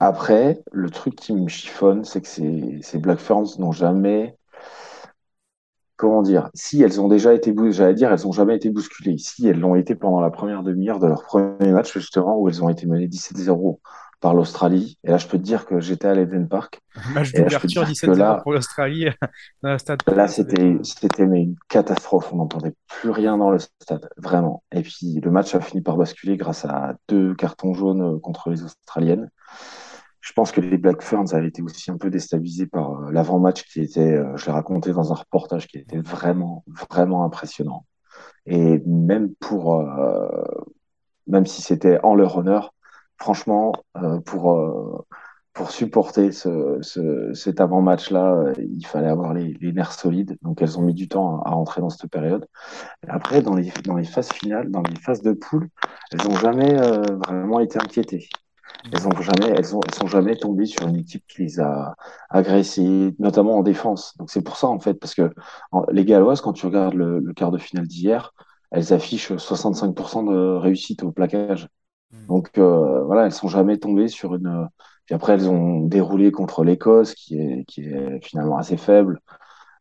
Après, 0.00 0.62
le 0.70 0.90
truc 0.90 1.16
qui 1.16 1.32
me 1.32 1.48
chiffonne, 1.48 2.04
c'est 2.04 2.20
que 2.20 2.28
ces, 2.28 2.78
ces 2.82 2.98
Black 2.98 3.18
Ferns 3.18 3.58
n'ont 3.58 3.72
jamais 3.72 4.37
comment 5.98 6.22
dire, 6.22 6.48
si 6.54 6.80
elles 6.80 7.00
ont 7.00 7.08
déjà 7.08 7.34
été, 7.34 7.54
j'allais 7.70 7.92
dire, 7.92 8.10
elles 8.10 8.24
n'ont 8.24 8.32
jamais 8.32 8.56
été 8.56 8.70
bousculées. 8.70 9.18
Si 9.18 9.46
elles 9.46 9.58
l'ont 9.58 9.74
été 9.74 9.94
pendant 9.94 10.20
la 10.20 10.30
première 10.30 10.62
demi-heure 10.62 11.00
de 11.00 11.08
leur 11.08 11.24
premier 11.24 11.72
match, 11.72 11.92
justement, 11.92 12.38
où 12.38 12.48
elles 12.48 12.62
ont 12.62 12.68
été 12.70 12.86
menées 12.86 13.08
17-0 13.08 13.78
par 14.20 14.32
l'Australie. 14.32 14.98
Et 15.04 15.10
là, 15.10 15.18
je 15.18 15.26
peux 15.26 15.38
te 15.38 15.42
dire 15.42 15.66
que 15.66 15.80
j'étais 15.80 16.08
à 16.08 16.14
l'Eden 16.14 16.48
Park. 16.48 16.80
Match 17.14 17.32
d'ouverture 17.32 17.84
17-0 17.84 18.42
pour 18.42 18.52
l'Australie 18.52 19.06
dans 19.62 19.72
le 19.72 19.78
stade. 19.78 20.00
Là, 20.06 20.28
c'était, 20.28 20.76
c'était 20.82 21.24
une 21.24 21.56
catastrophe. 21.68 22.32
On 22.32 22.36
n'entendait 22.36 22.74
plus 22.88 23.10
rien 23.10 23.36
dans 23.36 23.50
le 23.50 23.58
stade, 23.58 24.08
vraiment. 24.16 24.62
Et 24.72 24.82
puis, 24.82 25.20
le 25.22 25.30
match 25.30 25.54
a 25.54 25.60
fini 25.60 25.82
par 25.82 25.96
basculer 25.96 26.36
grâce 26.36 26.64
à 26.64 26.94
deux 27.08 27.34
cartons 27.34 27.74
jaunes 27.74 28.20
contre 28.20 28.50
les 28.50 28.62
Australiennes. 28.62 29.30
Je 30.20 30.32
pense 30.32 30.52
que 30.52 30.60
les 30.60 30.78
Black 30.78 31.02
Ferns 31.02 31.32
avaient 31.32 31.48
été 31.48 31.62
aussi 31.62 31.90
un 31.90 31.96
peu 31.96 32.10
déstabilisés 32.10 32.66
par 32.66 33.02
euh, 33.02 33.10
l'avant-match 33.12 33.64
qui 33.64 33.80
était, 33.80 34.14
euh, 34.14 34.36
je 34.36 34.46
l'ai 34.46 34.52
raconté 34.52 34.92
dans 34.92 35.12
un 35.12 35.14
reportage, 35.14 35.66
qui 35.68 35.78
était 35.78 35.98
vraiment, 35.98 36.64
vraiment 36.90 37.24
impressionnant. 37.24 37.84
Et 38.46 38.82
même 38.86 39.34
pour, 39.36 39.76
euh, 39.76 40.28
même 41.26 41.46
si 41.46 41.62
c'était 41.62 42.00
en 42.02 42.14
leur 42.14 42.36
honneur, 42.38 42.74
franchement, 43.18 43.72
pour, 44.26 45.04
pour 45.52 45.70
supporter 45.72 46.30
ce, 46.30 46.78
ce, 46.82 47.32
cet 47.34 47.60
avant-match-là, 47.60 48.52
il 48.58 48.86
fallait 48.86 49.08
avoir 49.08 49.34
les, 49.34 49.56
nerfs 49.60 49.92
solides. 49.92 50.38
Donc, 50.42 50.62
elles 50.62 50.78
ont 50.78 50.82
mis 50.82 50.94
du 50.94 51.08
temps 51.08 51.42
à, 51.42 51.50
rentrer 51.50 51.80
dans 51.80 51.90
cette 51.90 52.10
période. 52.10 52.46
Après, 53.08 53.42
dans 53.42 53.54
les, 53.54 53.72
dans 53.84 53.96
les 53.96 54.04
phases 54.04 54.30
finales, 54.30 54.70
dans 54.70 54.82
les 54.82 54.94
phases 54.96 55.22
de 55.22 55.32
poule, 55.32 55.68
elles 56.12 56.26
n'ont 56.26 56.36
jamais 56.36 56.74
vraiment 57.26 57.60
été 57.60 57.78
inquiétées. 57.78 58.28
Elles 58.92 59.06
ont 59.06 59.20
jamais, 59.20 59.48
elles, 59.56 59.76
ont, 59.76 59.80
elles 59.86 59.94
sont 59.94 60.06
jamais 60.06 60.36
tombées 60.36 60.66
sur 60.66 60.86
une 60.86 60.96
équipe 60.96 61.24
qui 61.26 61.42
les 61.42 61.60
a 61.60 61.94
agressées, 62.30 63.14
notamment 63.18 63.58
en 63.58 63.62
défense. 63.62 64.16
Donc 64.18 64.30
c'est 64.30 64.42
pour 64.42 64.56
ça 64.56 64.68
en 64.68 64.78
fait, 64.78 64.94
parce 64.94 65.14
que 65.14 65.32
les 65.90 66.04
Galloises, 66.04 66.40
quand 66.40 66.52
tu 66.52 66.66
regardes 66.66 66.94
le, 66.94 67.18
le 67.20 67.32
quart 67.34 67.50
de 67.50 67.58
finale 67.58 67.86
d'hier, 67.86 68.32
elles 68.70 68.92
affichent 68.92 69.32
65% 69.32 70.24
de 70.30 70.56
réussite 70.56 71.02
au 71.02 71.12
plaquage. 71.12 71.68
Hmm. 72.12 72.26
Donc 72.26 72.50
euh, 72.58 73.02
voilà, 73.04 73.26
elles 73.26 73.32
sont 73.32 73.48
jamais 73.48 73.78
tombées 73.78 74.08
sur 74.08 74.34
une. 74.34 74.68
Puis 75.06 75.14
après, 75.14 75.34
elles 75.34 75.48
ont 75.48 75.80
déroulé 75.80 76.32
contre 76.32 76.64
l'Écosse, 76.64 77.14
qui 77.14 77.38
est, 77.38 77.64
qui 77.66 77.82
est 77.82 78.22
finalement 78.24 78.58
assez 78.58 78.76
faible. 78.76 79.20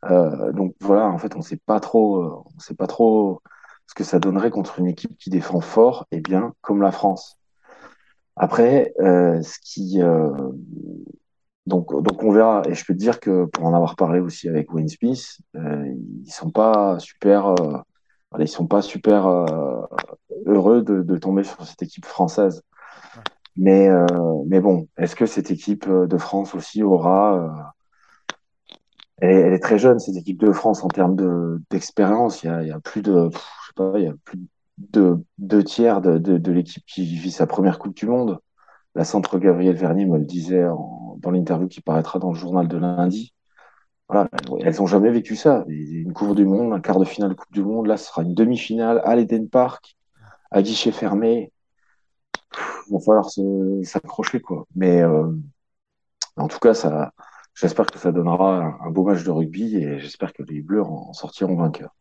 Euh, 0.06 0.54
donc 0.54 0.76
voilà, 0.80 1.08
en 1.08 1.18
fait, 1.18 1.36
on 1.36 1.42
sait 1.42 1.60
pas 1.66 1.80
trop, 1.80 2.46
on 2.56 2.60
sait 2.60 2.76
pas 2.76 2.88
trop 2.88 3.42
ce 3.88 3.94
que 3.94 4.04
ça 4.04 4.20
donnerait 4.20 4.52
contre 4.52 4.80
une 4.80 4.88
équipe 4.88 5.18
qui 5.18 5.30
défend 5.30 5.62
fort 5.62 6.06
et 6.12 6.22
bien 6.22 6.54
comme 6.62 6.82
la 6.82 6.92
France. 6.92 7.38
Après, 8.38 8.94
euh, 9.00 9.42
ce 9.42 9.58
qui 9.62 10.02
donc, 11.68 11.92
donc 12.02 12.24
on 12.24 12.32
verra. 12.32 12.64
Et 12.68 12.74
je 12.74 12.86
peux 12.86 12.94
te 12.94 13.00
dire 13.00 13.20
que 13.20 13.46
pour 13.46 13.66
en 13.66 13.74
avoir 13.74 13.96
parlé 13.96 14.20
aussi 14.20 14.50
avec 14.50 14.74
Wayne 14.74 14.88
Smith, 14.88 15.40
euh, 15.56 15.94
ils 16.26 16.32
sont 16.32 16.50
pas 16.50 16.98
super, 17.00 17.48
euh, 17.48 17.80
ils 18.40 18.48
sont 18.48 18.68
pas 18.68 18.82
super 18.82 19.28
euh, 19.28 19.82
heureux 20.46 20.82
de, 20.82 21.04
de, 21.04 21.18
tomber 21.18 21.44
sur 21.44 21.66
cette 21.66 21.82
équipe 21.84 22.06
française. 22.06 22.64
Mais, 23.58 23.90
euh, 23.90 24.06
mais 24.48 24.62
bon, 24.62 24.88
est-ce 24.98 25.16
que 25.16 25.26
cette 25.26 25.52
équipe 25.52 25.90
de 25.90 26.18
France 26.18 26.56
aussi 26.56 26.84
aura 26.84 27.74
elle 29.20 29.32
est, 29.32 29.42
elle 29.42 29.54
est, 29.54 29.60
très 29.60 29.80
jeune, 29.80 30.00
cette 30.00 30.16
équipe 30.16 30.40
de 30.40 30.52
France, 30.52 30.84
en 30.84 30.90
termes 30.90 31.16
de, 31.16 31.62
d'expérience. 31.72 32.44
Il, 32.44 32.56
il, 32.62 32.68
y 32.68 32.72
a 32.72 32.80
plus 32.80 33.02
de, 33.02 33.30
je 33.32 33.38
sais 33.38 33.74
pas, 33.76 33.94
il 33.96 34.06
y 34.06 34.08
a 34.08 34.14
plus 34.24 34.38
de 34.38 34.46
deux 34.78 35.64
tiers 35.64 36.02
de, 36.02 36.52
l'équipe 36.52 36.84
qui 36.86 37.06
vit 37.06 37.32
sa 37.32 37.48
première 37.48 37.80
Coupe 37.80 37.96
du 37.96 38.06
Monde. 38.06 38.40
La 38.96 39.04
centre 39.04 39.38
Gabriel 39.38 39.76
Vernier 39.76 40.06
me 40.06 40.18
le 40.18 40.26
disait 40.26 40.66
dans 41.18 41.32
l'interview 41.32 41.68
qui 41.68 41.82
paraîtra 41.82 42.20
dans 42.20 42.32
le 42.32 42.38
journal 42.38 42.68
de 42.68 42.78
lundi. 42.78 43.34
Elles 44.10 44.76
n'ont 44.80 44.88
jamais 44.88 45.12
vécu 45.12 45.36
ça. 45.36 45.66
Une 45.68 46.14
Coupe 46.14 46.36
du 46.36 46.46
Monde, 46.46 46.74
un 46.74 46.80
quart 46.80 47.00
de 47.00 47.06
finale 47.06 47.36
Coupe 47.36 47.52
du 47.52 47.64
Monde, 47.64 47.88
là, 47.88 47.98
ce 47.98 48.08
sera 48.08 48.24
une 48.24 48.34
demi-finale 48.34 49.02
à 49.04 49.16
l'Eden 49.16 49.50
Park, 49.50 49.98
à 50.52 50.62
guichet 50.62 50.92
fermé. 50.92 51.52
Il 52.90 52.94
va 52.94 53.00
falloir 53.00 53.30
s'accrocher, 53.84 54.40
quoi. 54.40 54.66
Mais 54.76 55.02
euh, 55.02 55.30
en 56.38 56.48
tout 56.48 56.60
cas, 56.60 57.12
j'espère 57.54 57.88
que 57.88 58.00
ça 58.00 58.12
donnera 58.12 58.78
un, 58.82 58.92
beau 58.92 59.04
match 59.04 59.24
de 59.24 59.32
rugby 59.32 59.76
et 59.76 60.00
j'espère 60.00 60.32
que 60.34 60.44
les 60.44 60.62
Bleus 60.62 60.84
en 60.84 61.12
sortiront 61.14 61.56
vainqueurs. 61.56 61.94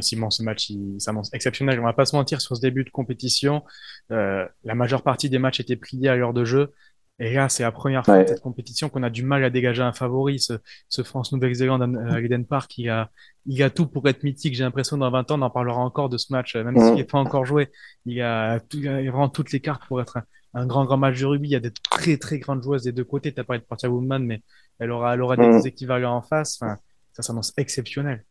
Simon, 0.00 0.30
ce 0.30 0.42
match, 0.42 0.70
il 0.70 1.00
s'annonce 1.00 1.32
exceptionnel. 1.32 1.80
On 1.80 1.84
va 1.84 1.92
pas 1.92 2.04
se 2.04 2.14
mentir 2.14 2.40
sur 2.40 2.56
ce 2.56 2.60
début 2.60 2.84
de 2.84 2.90
compétition. 2.90 3.62
Euh, 4.10 4.46
la 4.64 4.74
majeure 4.74 5.02
partie 5.02 5.30
des 5.30 5.38
matchs 5.38 5.60
étaient 5.60 5.76
pliés 5.76 6.08
à 6.08 6.16
l'heure 6.16 6.34
de 6.34 6.44
jeu. 6.44 6.72
Et 7.18 7.34
là, 7.34 7.50
c'est 7.50 7.62
la 7.62 7.72
première 7.72 8.04
fois 8.04 8.22
de 8.22 8.28
cette 8.28 8.40
compétition 8.40 8.88
qu'on 8.88 9.02
a 9.02 9.10
du 9.10 9.22
mal 9.22 9.44
à 9.44 9.50
dégager 9.50 9.82
un 9.82 9.92
favori. 9.92 10.40
Ce, 10.40 10.54
ce 10.88 11.02
France-Nouvelle-Zélande 11.02 11.96
à 12.08 12.20
Eden 12.20 12.46
Park, 12.46 12.78
il 12.78 12.88
a, 12.88 13.10
il 13.44 13.62
a 13.62 13.68
tout 13.68 13.86
pour 13.86 14.08
être 14.08 14.22
mythique. 14.22 14.54
J'ai 14.54 14.64
l'impression 14.64 14.96
dans 14.96 15.10
20 15.10 15.30
ans, 15.30 15.38
on 15.38 15.42
en 15.42 15.50
parlera 15.50 15.80
encore 15.80 16.08
de 16.08 16.16
ce 16.16 16.32
match, 16.32 16.56
même 16.56 16.78
s'il 16.78 16.94
n'est 16.94 17.04
pas 17.04 17.18
encore 17.18 17.44
joué. 17.44 17.68
Il 18.06 18.22
a, 18.22 18.58
tout, 18.60 18.78
il 18.78 18.88
a 18.88 19.02
vraiment 19.02 19.28
toutes 19.28 19.52
les 19.52 19.60
cartes 19.60 19.82
pour 19.86 20.00
être 20.00 20.16
un, 20.16 20.24
un, 20.54 20.66
grand, 20.66 20.86
grand 20.86 20.96
match 20.96 21.20
de 21.20 21.26
rugby. 21.26 21.48
Il 21.48 21.52
y 21.52 21.56
a 21.56 21.60
des 21.60 21.72
très, 21.72 22.16
très 22.16 22.38
grandes 22.38 22.62
joueuses 22.62 22.84
des 22.84 22.92
deux 22.92 23.04
côtés. 23.04 23.34
Tu 23.34 23.40
as 23.40 23.44
parlé 23.44 23.60
de 23.60 23.66
Portia 23.66 23.90
Woodman, 23.90 24.24
mais 24.24 24.42
elle 24.78 24.90
aura, 24.90 25.12
elle 25.12 25.20
aura 25.20 25.36
des 25.36 25.46
mm. 25.46 25.66
équivalents 25.66 26.16
en 26.16 26.22
face. 26.22 26.58
Enfin, 26.62 26.78
ça 27.12 27.22
s'annonce 27.22 27.52
exceptionnel. 27.58 28.24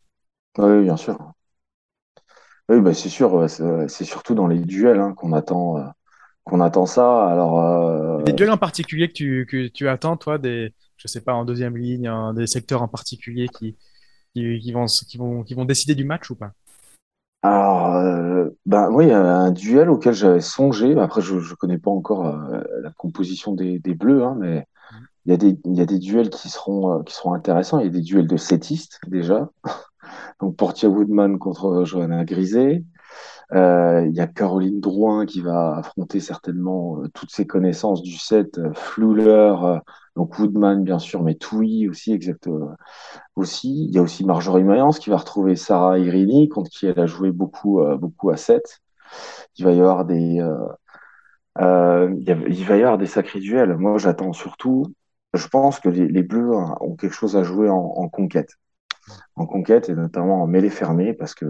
Oui, 0.58 0.82
bien 0.82 0.96
sûr. 0.96 1.16
Oui, 2.70 2.80
bah, 2.80 2.94
c'est 2.94 3.08
sûr, 3.08 3.50
c'est 3.50 4.04
surtout 4.04 4.36
dans 4.36 4.46
les 4.46 4.60
duels 4.60 5.00
hein, 5.00 5.12
qu'on 5.12 5.32
attend, 5.32 5.78
euh, 5.78 5.82
qu'on 6.44 6.60
attend 6.60 6.86
ça. 6.86 7.26
Alors, 7.26 7.60
euh... 7.60 8.22
Des 8.22 8.32
duels 8.32 8.52
en 8.52 8.58
particulier 8.58 9.08
que 9.08 9.12
tu, 9.12 9.46
que 9.50 9.66
tu 9.66 9.88
attends, 9.88 10.16
toi, 10.16 10.38
des, 10.38 10.72
je 10.96 11.08
sais 11.08 11.20
pas, 11.20 11.34
en 11.34 11.44
deuxième 11.44 11.76
ligne, 11.76 12.06
hein, 12.06 12.32
des 12.32 12.46
secteurs 12.46 12.82
en 12.82 12.86
particulier 12.86 13.48
qui, 13.48 13.76
qui, 14.34 14.60
qui, 14.60 14.72
vont, 14.72 14.86
qui, 14.86 15.18
vont, 15.18 15.42
qui 15.42 15.54
vont 15.54 15.64
décider 15.64 15.96
du 15.96 16.04
match 16.04 16.30
ou 16.30 16.36
pas? 16.36 16.52
Alors, 17.42 17.96
euh, 17.96 18.50
ben 18.66 18.88
oui, 18.92 19.06
il 19.06 19.08
y 19.08 19.12
a 19.12 19.20
un 19.20 19.50
duel 19.50 19.90
auquel 19.90 20.14
j'avais 20.14 20.40
songé. 20.40 20.96
Après, 20.96 21.22
je 21.22 21.34
ne 21.34 21.54
connais 21.56 21.78
pas 21.78 21.90
encore 21.90 22.24
euh, 22.24 22.60
la 22.82 22.92
composition 22.92 23.52
des, 23.52 23.80
des 23.80 23.94
Bleus, 23.94 24.22
hein, 24.22 24.36
mais 24.38 24.60
mmh. 24.60 24.96
il 25.24 25.30
y 25.30 25.34
a 25.34 25.36
des, 25.36 25.58
y 25.64 25.80
a 25.80 25.86
des 25.86 25.98
duels 25.98 26.30
qui 26.30 26.48
seront, 26.48 27.00
euh, 27.00 27.02
qui 27.02 27.14
seront 27.14 27.34
intéressants. 27.34 27.80
Il 27.80 27.86
y 27.86 27.88
a 27.88 27.92
des 27.92 28.02
duels 28.02 28.28
de 28.28 28.36
setistes 28.36 29.00
déjà. 29.08 29.48
Donc 30.40 30.56
Portia 30.56 30.88
Woodman 30.88 31.38
contre 31.38 31.84
Johanna 31.84 32.24
Griset. 32.24 32.84
Euh, 33.52 34.06
il 34.08 34.14
y 34.14 34.20
a 34.20 34.26
Caroline 34.28 34.80
Drouin 34.80 35.26
qui 35.26 35.40
va 35.40 35.78
affronter 35.78 36.20
certainement 36.20 37.00
euh, 37.00 37.08
toutes 37.14 37.32
ses 37.32 37.46
connaissances 37.46 38.02
du 38.02 38.16
set, 38.16 38.58
euh, 38.58 38.72
Fluller, 38.74 39.54
donc 40.14 40.38
Woodman 40.38 40.84
bien 40.84 41.00
sûr, 41.00 41.22
mais 41.22 41.34
Toui 41.34 41.88
aussi. 41.88 42.18
Aussi, 43.36 43.86
il 43.86 43.94
y 43.94 43.98
a 43.98 44.02
aussi 44.02 44.24
Marjorie 44.24 44.64
Mayence 44.64 44.98
qui 44.98 45.10
va 45.10 45.16
retrouver 45.16 45.56
Sarah 45.56 45.98
Irini 45.98 46.48
contre 46.48 46.70
qui 46.70 46.86
elle 46.86 47.00
a 47.00 47.06
joué 47.06 47.32
beaucoup 47.32 47.80
à 47.80 48.36
7. 48.36 48.80
Il 49.56 49.64
va 49.64 49.72
y 49.72 49.80
avoir 49.80 50.04
des 50.04 50.36
il, 51.58 52.64
va 52.66 52.76
y 52.76 52.82
avoir 52.82 52.98
des 52.98 53.06
sacrés 53.06 53.40
duels. 53.40 53.76
Moi, 53.76 53.98
j'attends 53.98 54.32
surtout. 54.32 54.84
Je 55.34 55.46
pense 55.48 55.80
que 55.80 55.88
les, 55.88 56.22
Bleus 56.22 56.54
ont 56.54 56.96
quelque 56.96 57.14
chose 57.14 57.36
à 57.36 57.42
jouer 57.42 57.68
en 57.68 58.08
conquête 58.08 58.56
en 59.36 59.46
conquête 59.46 59.88
et 59.88 59.94
notamment 59.94 60.42
en 60.42 60.46
mêlée 60.46 60.70
fermée 60.70 61.12
parce 61.14 61.34
que 61.34 61.46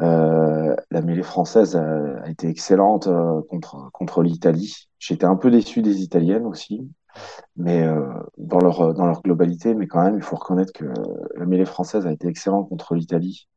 euh, 0.00 0.74
la 0.90 1.02
mêlée 1.02 1.22
française 1.22 1.76
a, 1.76 2.28
été 2.28 2.48
excellente 2.48 3.06
euh, 3.08 3.42
contre, 3.48 3.90
contre 3.92 4.22
l'Italie. 4.22 4.88
J'étais 4.98 5.26
un 5.26 5.36
peu 5.36 5.50
déçu 5.50 5.82
des 5.82 6.02
Italiennes 6.02 6.46
aussi, 6.46 6.88
mais 7.56 7.82
euh, 7.82 8.06
dans, 8.38 8.58
leur, 8.58 8.94
dans 8.94 9.06
leur 9.06 9.22
globalité, 9.22 9.74
mais 9.74 9.86
quand 9.86 10.02
même, 10.02 10.16
il 10.16 10.22
faut 10.22 10.36
reconnaître 10.36 10.72
que 10.72 10.86
la 11.36 11.46
mêlée 11.46 11.66
française 11.66 12.06
a 12.06 12.12
été 12.12 12.26
excellente 12.28 12.68
contre 12.68 12.94
l'Italie. 12.94 13.48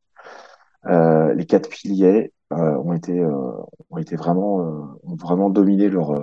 les 0.86 1.46
quatre 1.48 1.70
piliers 1.70 2.34
ont 2.52 2.94
été, 2.94 3.26
ont 3.90 3.98
été 3.98 4.16
vraiment, 4.16 4.58
ont 5.04 5.16
vraiment 5.16 5.50
dominé 5.50 5.90
leur, 5.90 6.14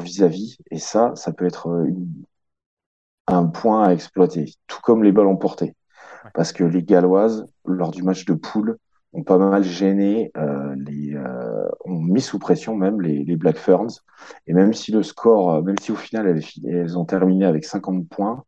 vis-à-vis, 0.00 0.58
et 0.70 0.78
ça, 0.78 1.12
ça 1.14 1.32
peut 1.32 1.46
être 1.46 1.84
une, 1.86 2.24
un 3.26 3.46
point 3.46 3.84
à 3.84 3.92
exploiter, 3.92 4.54
tout 4.66 4.80
comme 4.82 5.04
les 5.04 5.12
ballons 5.12 5.36
portés. 5.36 5.74
Parce 6.34 6.52
que 6.52 6.64
les 6.64 6.82
Galloises, 6.82 7.46
lors 7.64 7.90
du 7.90 8.02
match 8.02 8.24
de 8.24 8.34
poule, 8.34 8.76
ont 9.12 9.24
pas 9.24 9.38
mal 9.38 9.62
gêné, 9.62 10.30
euh, 10.36 10.74
les, 10.76 11.14
euh, 11.14 11.68
ont 11.84 12.00
mis 12.00 12.20
sous 12.20 12.38
pression 12.38 12.76
même 12.76 13.00
les, 13.00 13.24
les, 13.24 13.36
Black 13.36 13.56
Ferns. 13.56 14.02
Et 14.46 14.52
même 14.54 14.72
si 14.72 14.92
le 14.92 15.02
score, 15.02 15.54
euh, 15.54 15.62
même 15.62 15.78
si 15.78 15.92
au 15.92 15.96
final 15.96 16.28
elles, 16.28 16.44
elles 16.64 16.98
ont 16.98 17.04
terminé 17.04 17.44
avec 17.44 17.64
50 17.64 18.08
points 18.08 18.44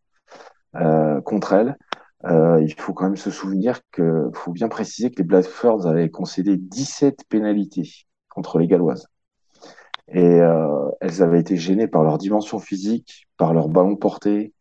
euh, 0.76 1.20
contre 1.20 1.52
elles, 1.52 1.76
il 2.24 2.72
faut 2.78 2.92
quand 2.92 3.06
même 3.06 3.16
se 3.16 3.32
souvenir 3.32 3.80
que 3.90 4.30
faut 4.34 4.52
bien 4.52 4.68
préciser 4.68 5.10
que 5.10 5.16
les 5.16 5.24
Black 5.24 5.44
Ferns 5.44 5.86
avaient 5.86 6.08
concédé 6.08 6.56
17 6.56 7.24
pénalités 7.28 7.90
contre 8.28 8.60
les 8.60 8.68
Galloises. 8.68 9.08
Et 10.06 10.38
elles 11.00 11.22
avaient 11.22 11.40
été 11.40 11.56
gênées 11.56 11.88
par 11.88 12.04
leur 12.04 12.18
dimension 12.18 12.60
physique, 12.60 13.26
par 13.38 13.54
leur 13.54 13.68
ballon 13.68 13.96
porté, 13.96 14.54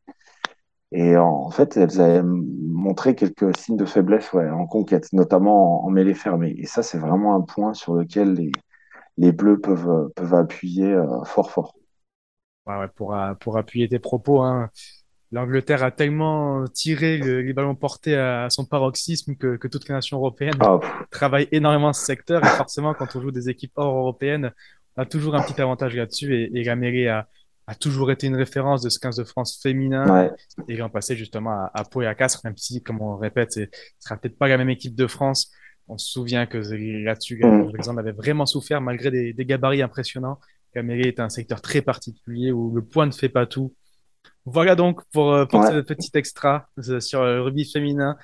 et 0.92 1.16
en, 1.16 1.50
fait, 1.52 1.78
elles 1.78 2.02
avaient 2.02 2.24
montré 2.24 3.16
quelques 3.16 3.56
signes 3.58 3.78
de 3.78 3.86
faiblesse 3.86 4.34
ouais, 4.34 4.50
en 4.50 4.68
conquête, 4.68 5.08
notamment 5.14 5.86
en, 5.86 5.90
mêlée 5.90 6.14
fermée. 6.14 6.54
Et 6.58 6.66
ça, 6.66 6.84
c'est 6.84 6.98
vraiment 6.98 7.36
un 7.36 7.42
point 7.42 7.74
sur 7.74 7.96
lequel 7.96 8.34
les, 8.34 8.52
les 9.18 9.32
Bleus 9.32 9.60
peuvent, 9.60 10.12
peuvent 10.16 10.34
appuyer 10.34 10.92
euh, 10.92 11.24
fort, 11.24 11.50
fort. 11.50 11.76
Ouais, 12.66 12.78
ouais, 12.78 12.90
pour, 12.94 13.16
euh, 13.16 13.34
pour 13.36 13.58
appuyer 13.58 13.88
tes 13.88 14.00
propos, 14.00 14.42
hein, 14.42 14.70
l'Angleterre 15.32 15.82
a 15.82 15.92
tellement 15.92 16.66
tiré 16.68 17.18
les 17.18 17.54
ballons 17.54 17.76
portés 17.76 18.18
à, 18.18 18.50
son 18.50 18.66
paroxysme 18.66 19.36
que, 19.36 19.56
que 19.56 19.70
toutes 19.70 19.88
les 19.88 19.96
nations 19.96 20.18
européennes 20.18 20.58
ah, 20.60 20.80
travaillent 21.10 21.48
énormément 21.54 21.94
ce 21.94 22.04
secteur. 22.04 22.44
Et 22.44 22.50
forcément, 22.50 22.94
quand 22.94 23.16
on 23.16 23.22
joue 23.22 23.32
des 23.32 23.48
équipes 23.50 23.72
hors 23.78 23.98
européennes, 23.98 24.52
on 24.98 25.04
a 25.04 25.06
toujours 25.06 25.36
un 25.36 25.42
petit 25.42 25.60
avantage 25.62 25.96
là-dessus. 25.96 26.36
Et, 26.36 26.60
et 26.60 26.64
la 26.66 26.76
mêlée 26.76 27.08
a, 27.08 27.30
a 27.72 27.76
toujours 27.76 28.12
été 28.12 28.28
une 28.28 28.36
référence 28.36 28.82
de 28.82 28.90
ce 28.90 29.00
15 29.00 29.16
de 29.16 29.24
France 29.24 29.60
féminin. 29.64 30.30
Et 30.68 30.76
l'an 30.76 30.90
passé, 30.90 31.16
justement, 31.16 31.52
à, 31.52 31.72
à 31.74 31.86
Pau 31.86 32.02
et 32.02 32.06
à 32.06 32.14
Castres, 32.16 32.42
même 32.44 32.58
si, 32.58 32.84
comme 32.84 33.02
on 33.02 33.16
répète, 33.16 33.54
ce 33.54 33.62
sera 34.00 34.18
peut-être 34.18 34.38
pas 34.38 34.50
la 34.50 34.58
même 34.58 34.70
équipe 34.70 34.94
de 34.94 35.08
France. 35.08 35.52
On 35.88 35.98
se 35.98 36.12
souvient 36.12 36.46
que 36.46 36.58
là-dessus, 36.58 37.40
mm. 37.42 37.72
exemple, 37.76 38.00
avait 38.00 38.12
vraiment 38.12 38.46
souffert 38.46 38.82
malgré 38.82 39.10
des, 39.10 39.32
des 39.32 39.46
gabarits 39.46 39.82
impressionnants. 39.82 40.38
Caméré 40.74 41.04
est 41.04 41.22
un 41.22 41.30
secteur 41.30 41.62
très 41.62 41.82
particulier 41.82 42.52
où 42.52 42.76
le 42.76 42.84
point 42.84 43.06
ne 43.06 43.12
fait 43.12 43.30
pas 43.30 43.46
tout. 43.46 43.74
Voilà 44.46 44.76
donc 44.76 45.02
pour, 45.14 45.34
euh, 45.34 45.46
ce 45.52 45.82
petit 45.82 46.12
extra 46.16 46.68
euh, 46.90 47.00
sur 47.00 47.24
le 47.24 47.42
rugby 47.42 47.70
féminin. 47.72 48.18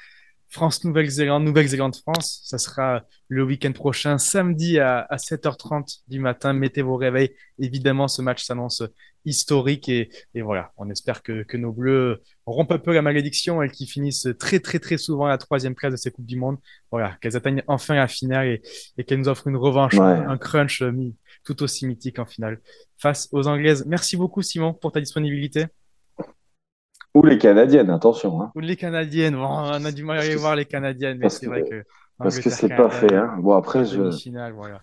France-Nouvelle-Zélande, 0.50 1.44
Nouvelle-Zélande-France. 1.44 2.42
Ça 2.46 2.58
sera 2.58 3.04
le 3.28 3.44
week-end 3.44 3.72
prochain, 3.74 4.18
samedi 4.18 4.80
à, 4.80 5.00
à 5.00 5.18
7h30 5.18 6.02
du 6.08 6.20
matin. 6.20 6.54
Mettez 6.54 6.82
vos 6.82 6.96
réveils. 6.96 7.32
Évidemment, 7.60 8.08
ce 8.08 8.22
match 8.22 8.44
s'annonce 8.44 8.84
historique 9.26 9.90
et, 9.90 10.10
et, 10.34 10.42
voilà, 10.42 10.72
on 10.78 10.90
espère 10.90 11.22
que, 11.22 11.44
que, 11.44 11.58
nos 11.58 11.74
Bleus 11.74 12.22
rompent 12.46 12.72
un 12.72 12.80
peu 12.80 12.94
la 12.94 13.02
malédiction, 13.02 13.62
elles 13.62 13.72
qui 13.72 13.86
finissent 13.86 14.30
très 14.40 14.60
très 14.60 14.80
très 14.80 14.98
souvent 14.98 15.26
à 15.26 15.30
la 15.30 15.38
troisième 15.38 15.76
place 15.76 15.92
de 15.92 15.98
ces 15.98 16.12
Coupes 16.12 16.26
du 16.26 16.38
Monde. 16.38 16.58
Voilà, 16.92 17.18
qu'elles 17.22 17.36
atteignent 17.36 17.64
enfin 17.68 17.96
la 17.96 18.08
finale 18.08 18.48
et, 18.48 18.62
et 18.98 19.04
qu'elles 19.04 19.20
nous 19.20 19.28
offrent 19.28 19.48
une 19.48 19.58
revanche, 19.58 19.96
un 20.00 20.38
crunch 20.38 20.82
tout 21.44 21.62
aussi 21.62 21.86
mythique 21.86 22.20
en 22.20 22.26
finale 22.26 22.62
face 22.98 23.28
aux 23.32 23.48
Anglaises. 23.48 23.86
Merci 23.86 24.16
beaucoup 24.16 24.42
Simon 24.42 24.74
pour 24.74 24.92
ta 24.92 25.02
disponibilité. 25.02 25.66
Ou 27.18 27.26
les 27.26 27.40
Canadiennes, 27.40 27.90
attention. 27.90 28.40
Hein. 28.44 28.52
Ou 28.54 28.60
les 28.60 28.76
Canadiennes. 28.76 29.34
Bon, 29.34 29.48
on 29.48 29.86
a 29.86 29.92
du 29.92 30.04
mal 30.04 30.20
à 30.20 30.22
aller 30.22 30.36
voir 30.36 30.56
les 30.56 30.66
Canadiennes, 30.66 31.18
mais 31.18 31.30
c'est 31.30 31.48
vrai 31.48 31.64
que. 31.64 31.84
Parce 32.20 32.38
que 32.38 32.52
c'est 32.52 32.70
pas 32.70 32.92
fait. 32.92 33.16
Hein. 33.16 33.38
Bon, 33.40 33.58
après, 33.58 33.86
je. 33.86 34.02
voilà. 34.52 34.76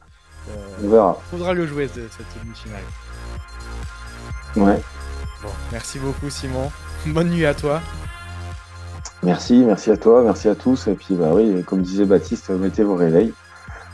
Euh, 0.48 0.82
on 0.82 0.88
verra. 0.88 1.16
Faudra 1.30 1.52
le 1.54 1.64
jouer, 1.64 1.86
cette 1.86 2.26
demi-finale. 2.42 2.82
Ouais. 4.56 4.80
Bon, 5.44 5.48
merci 5.70 6.00
beaucoup, 6.00 6.28
Simon. 6.28 6.72
Bonne 7.06 7.30
nuit 7.30 7.46
à 7.46 7.54
toi. 7.54 7.80
Merci, 9.22 9.62
merci 9.64 9.92
à 9.92 9.96
toi, 9.96 10.24
merci 10.24 10.48
à 10.48 10.56
tous. 10.56 10.88
Et 10.88 10.94
puis, 10.94 11.14
bah 11.14 11.30
oui, 11.32 11.62
comme 11.62 11.82
disait 11.82 12.04
Baptiste, 12.04 12.50
mettez 12.50 12.82
vos 12.82 12.96
réveils. 12.96 13.32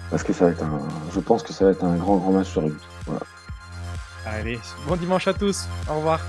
Parce 0.08 0.22
que 0.22 0.32
ça 0.32 0.46
va 0.46 0.52
être 0.52 0.62
un, 0.62 0.80
je 1.14 1.20
pense 1.20 1.42
que 1.42 1.52
ça 1.52 1.66
va 1.66 1.72
être 1.72 1.84
un 1.84 1.96
grand, 1.96 2.16
grand 2.16 2.32
match 2.32 2.48
sur 2.48 2.62
rugby. 2.62 2.82
Voilà. 3.04 3.20
Allez, 4.24 4.58
bon 4.88 4.96
dimanche 4.96 5.28
à 5.28 5.34
tous. 5.34 5.68
Au 5.90 5.96
revoir. 5.96 6.20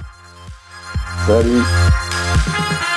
Sorry. 1.26 2.91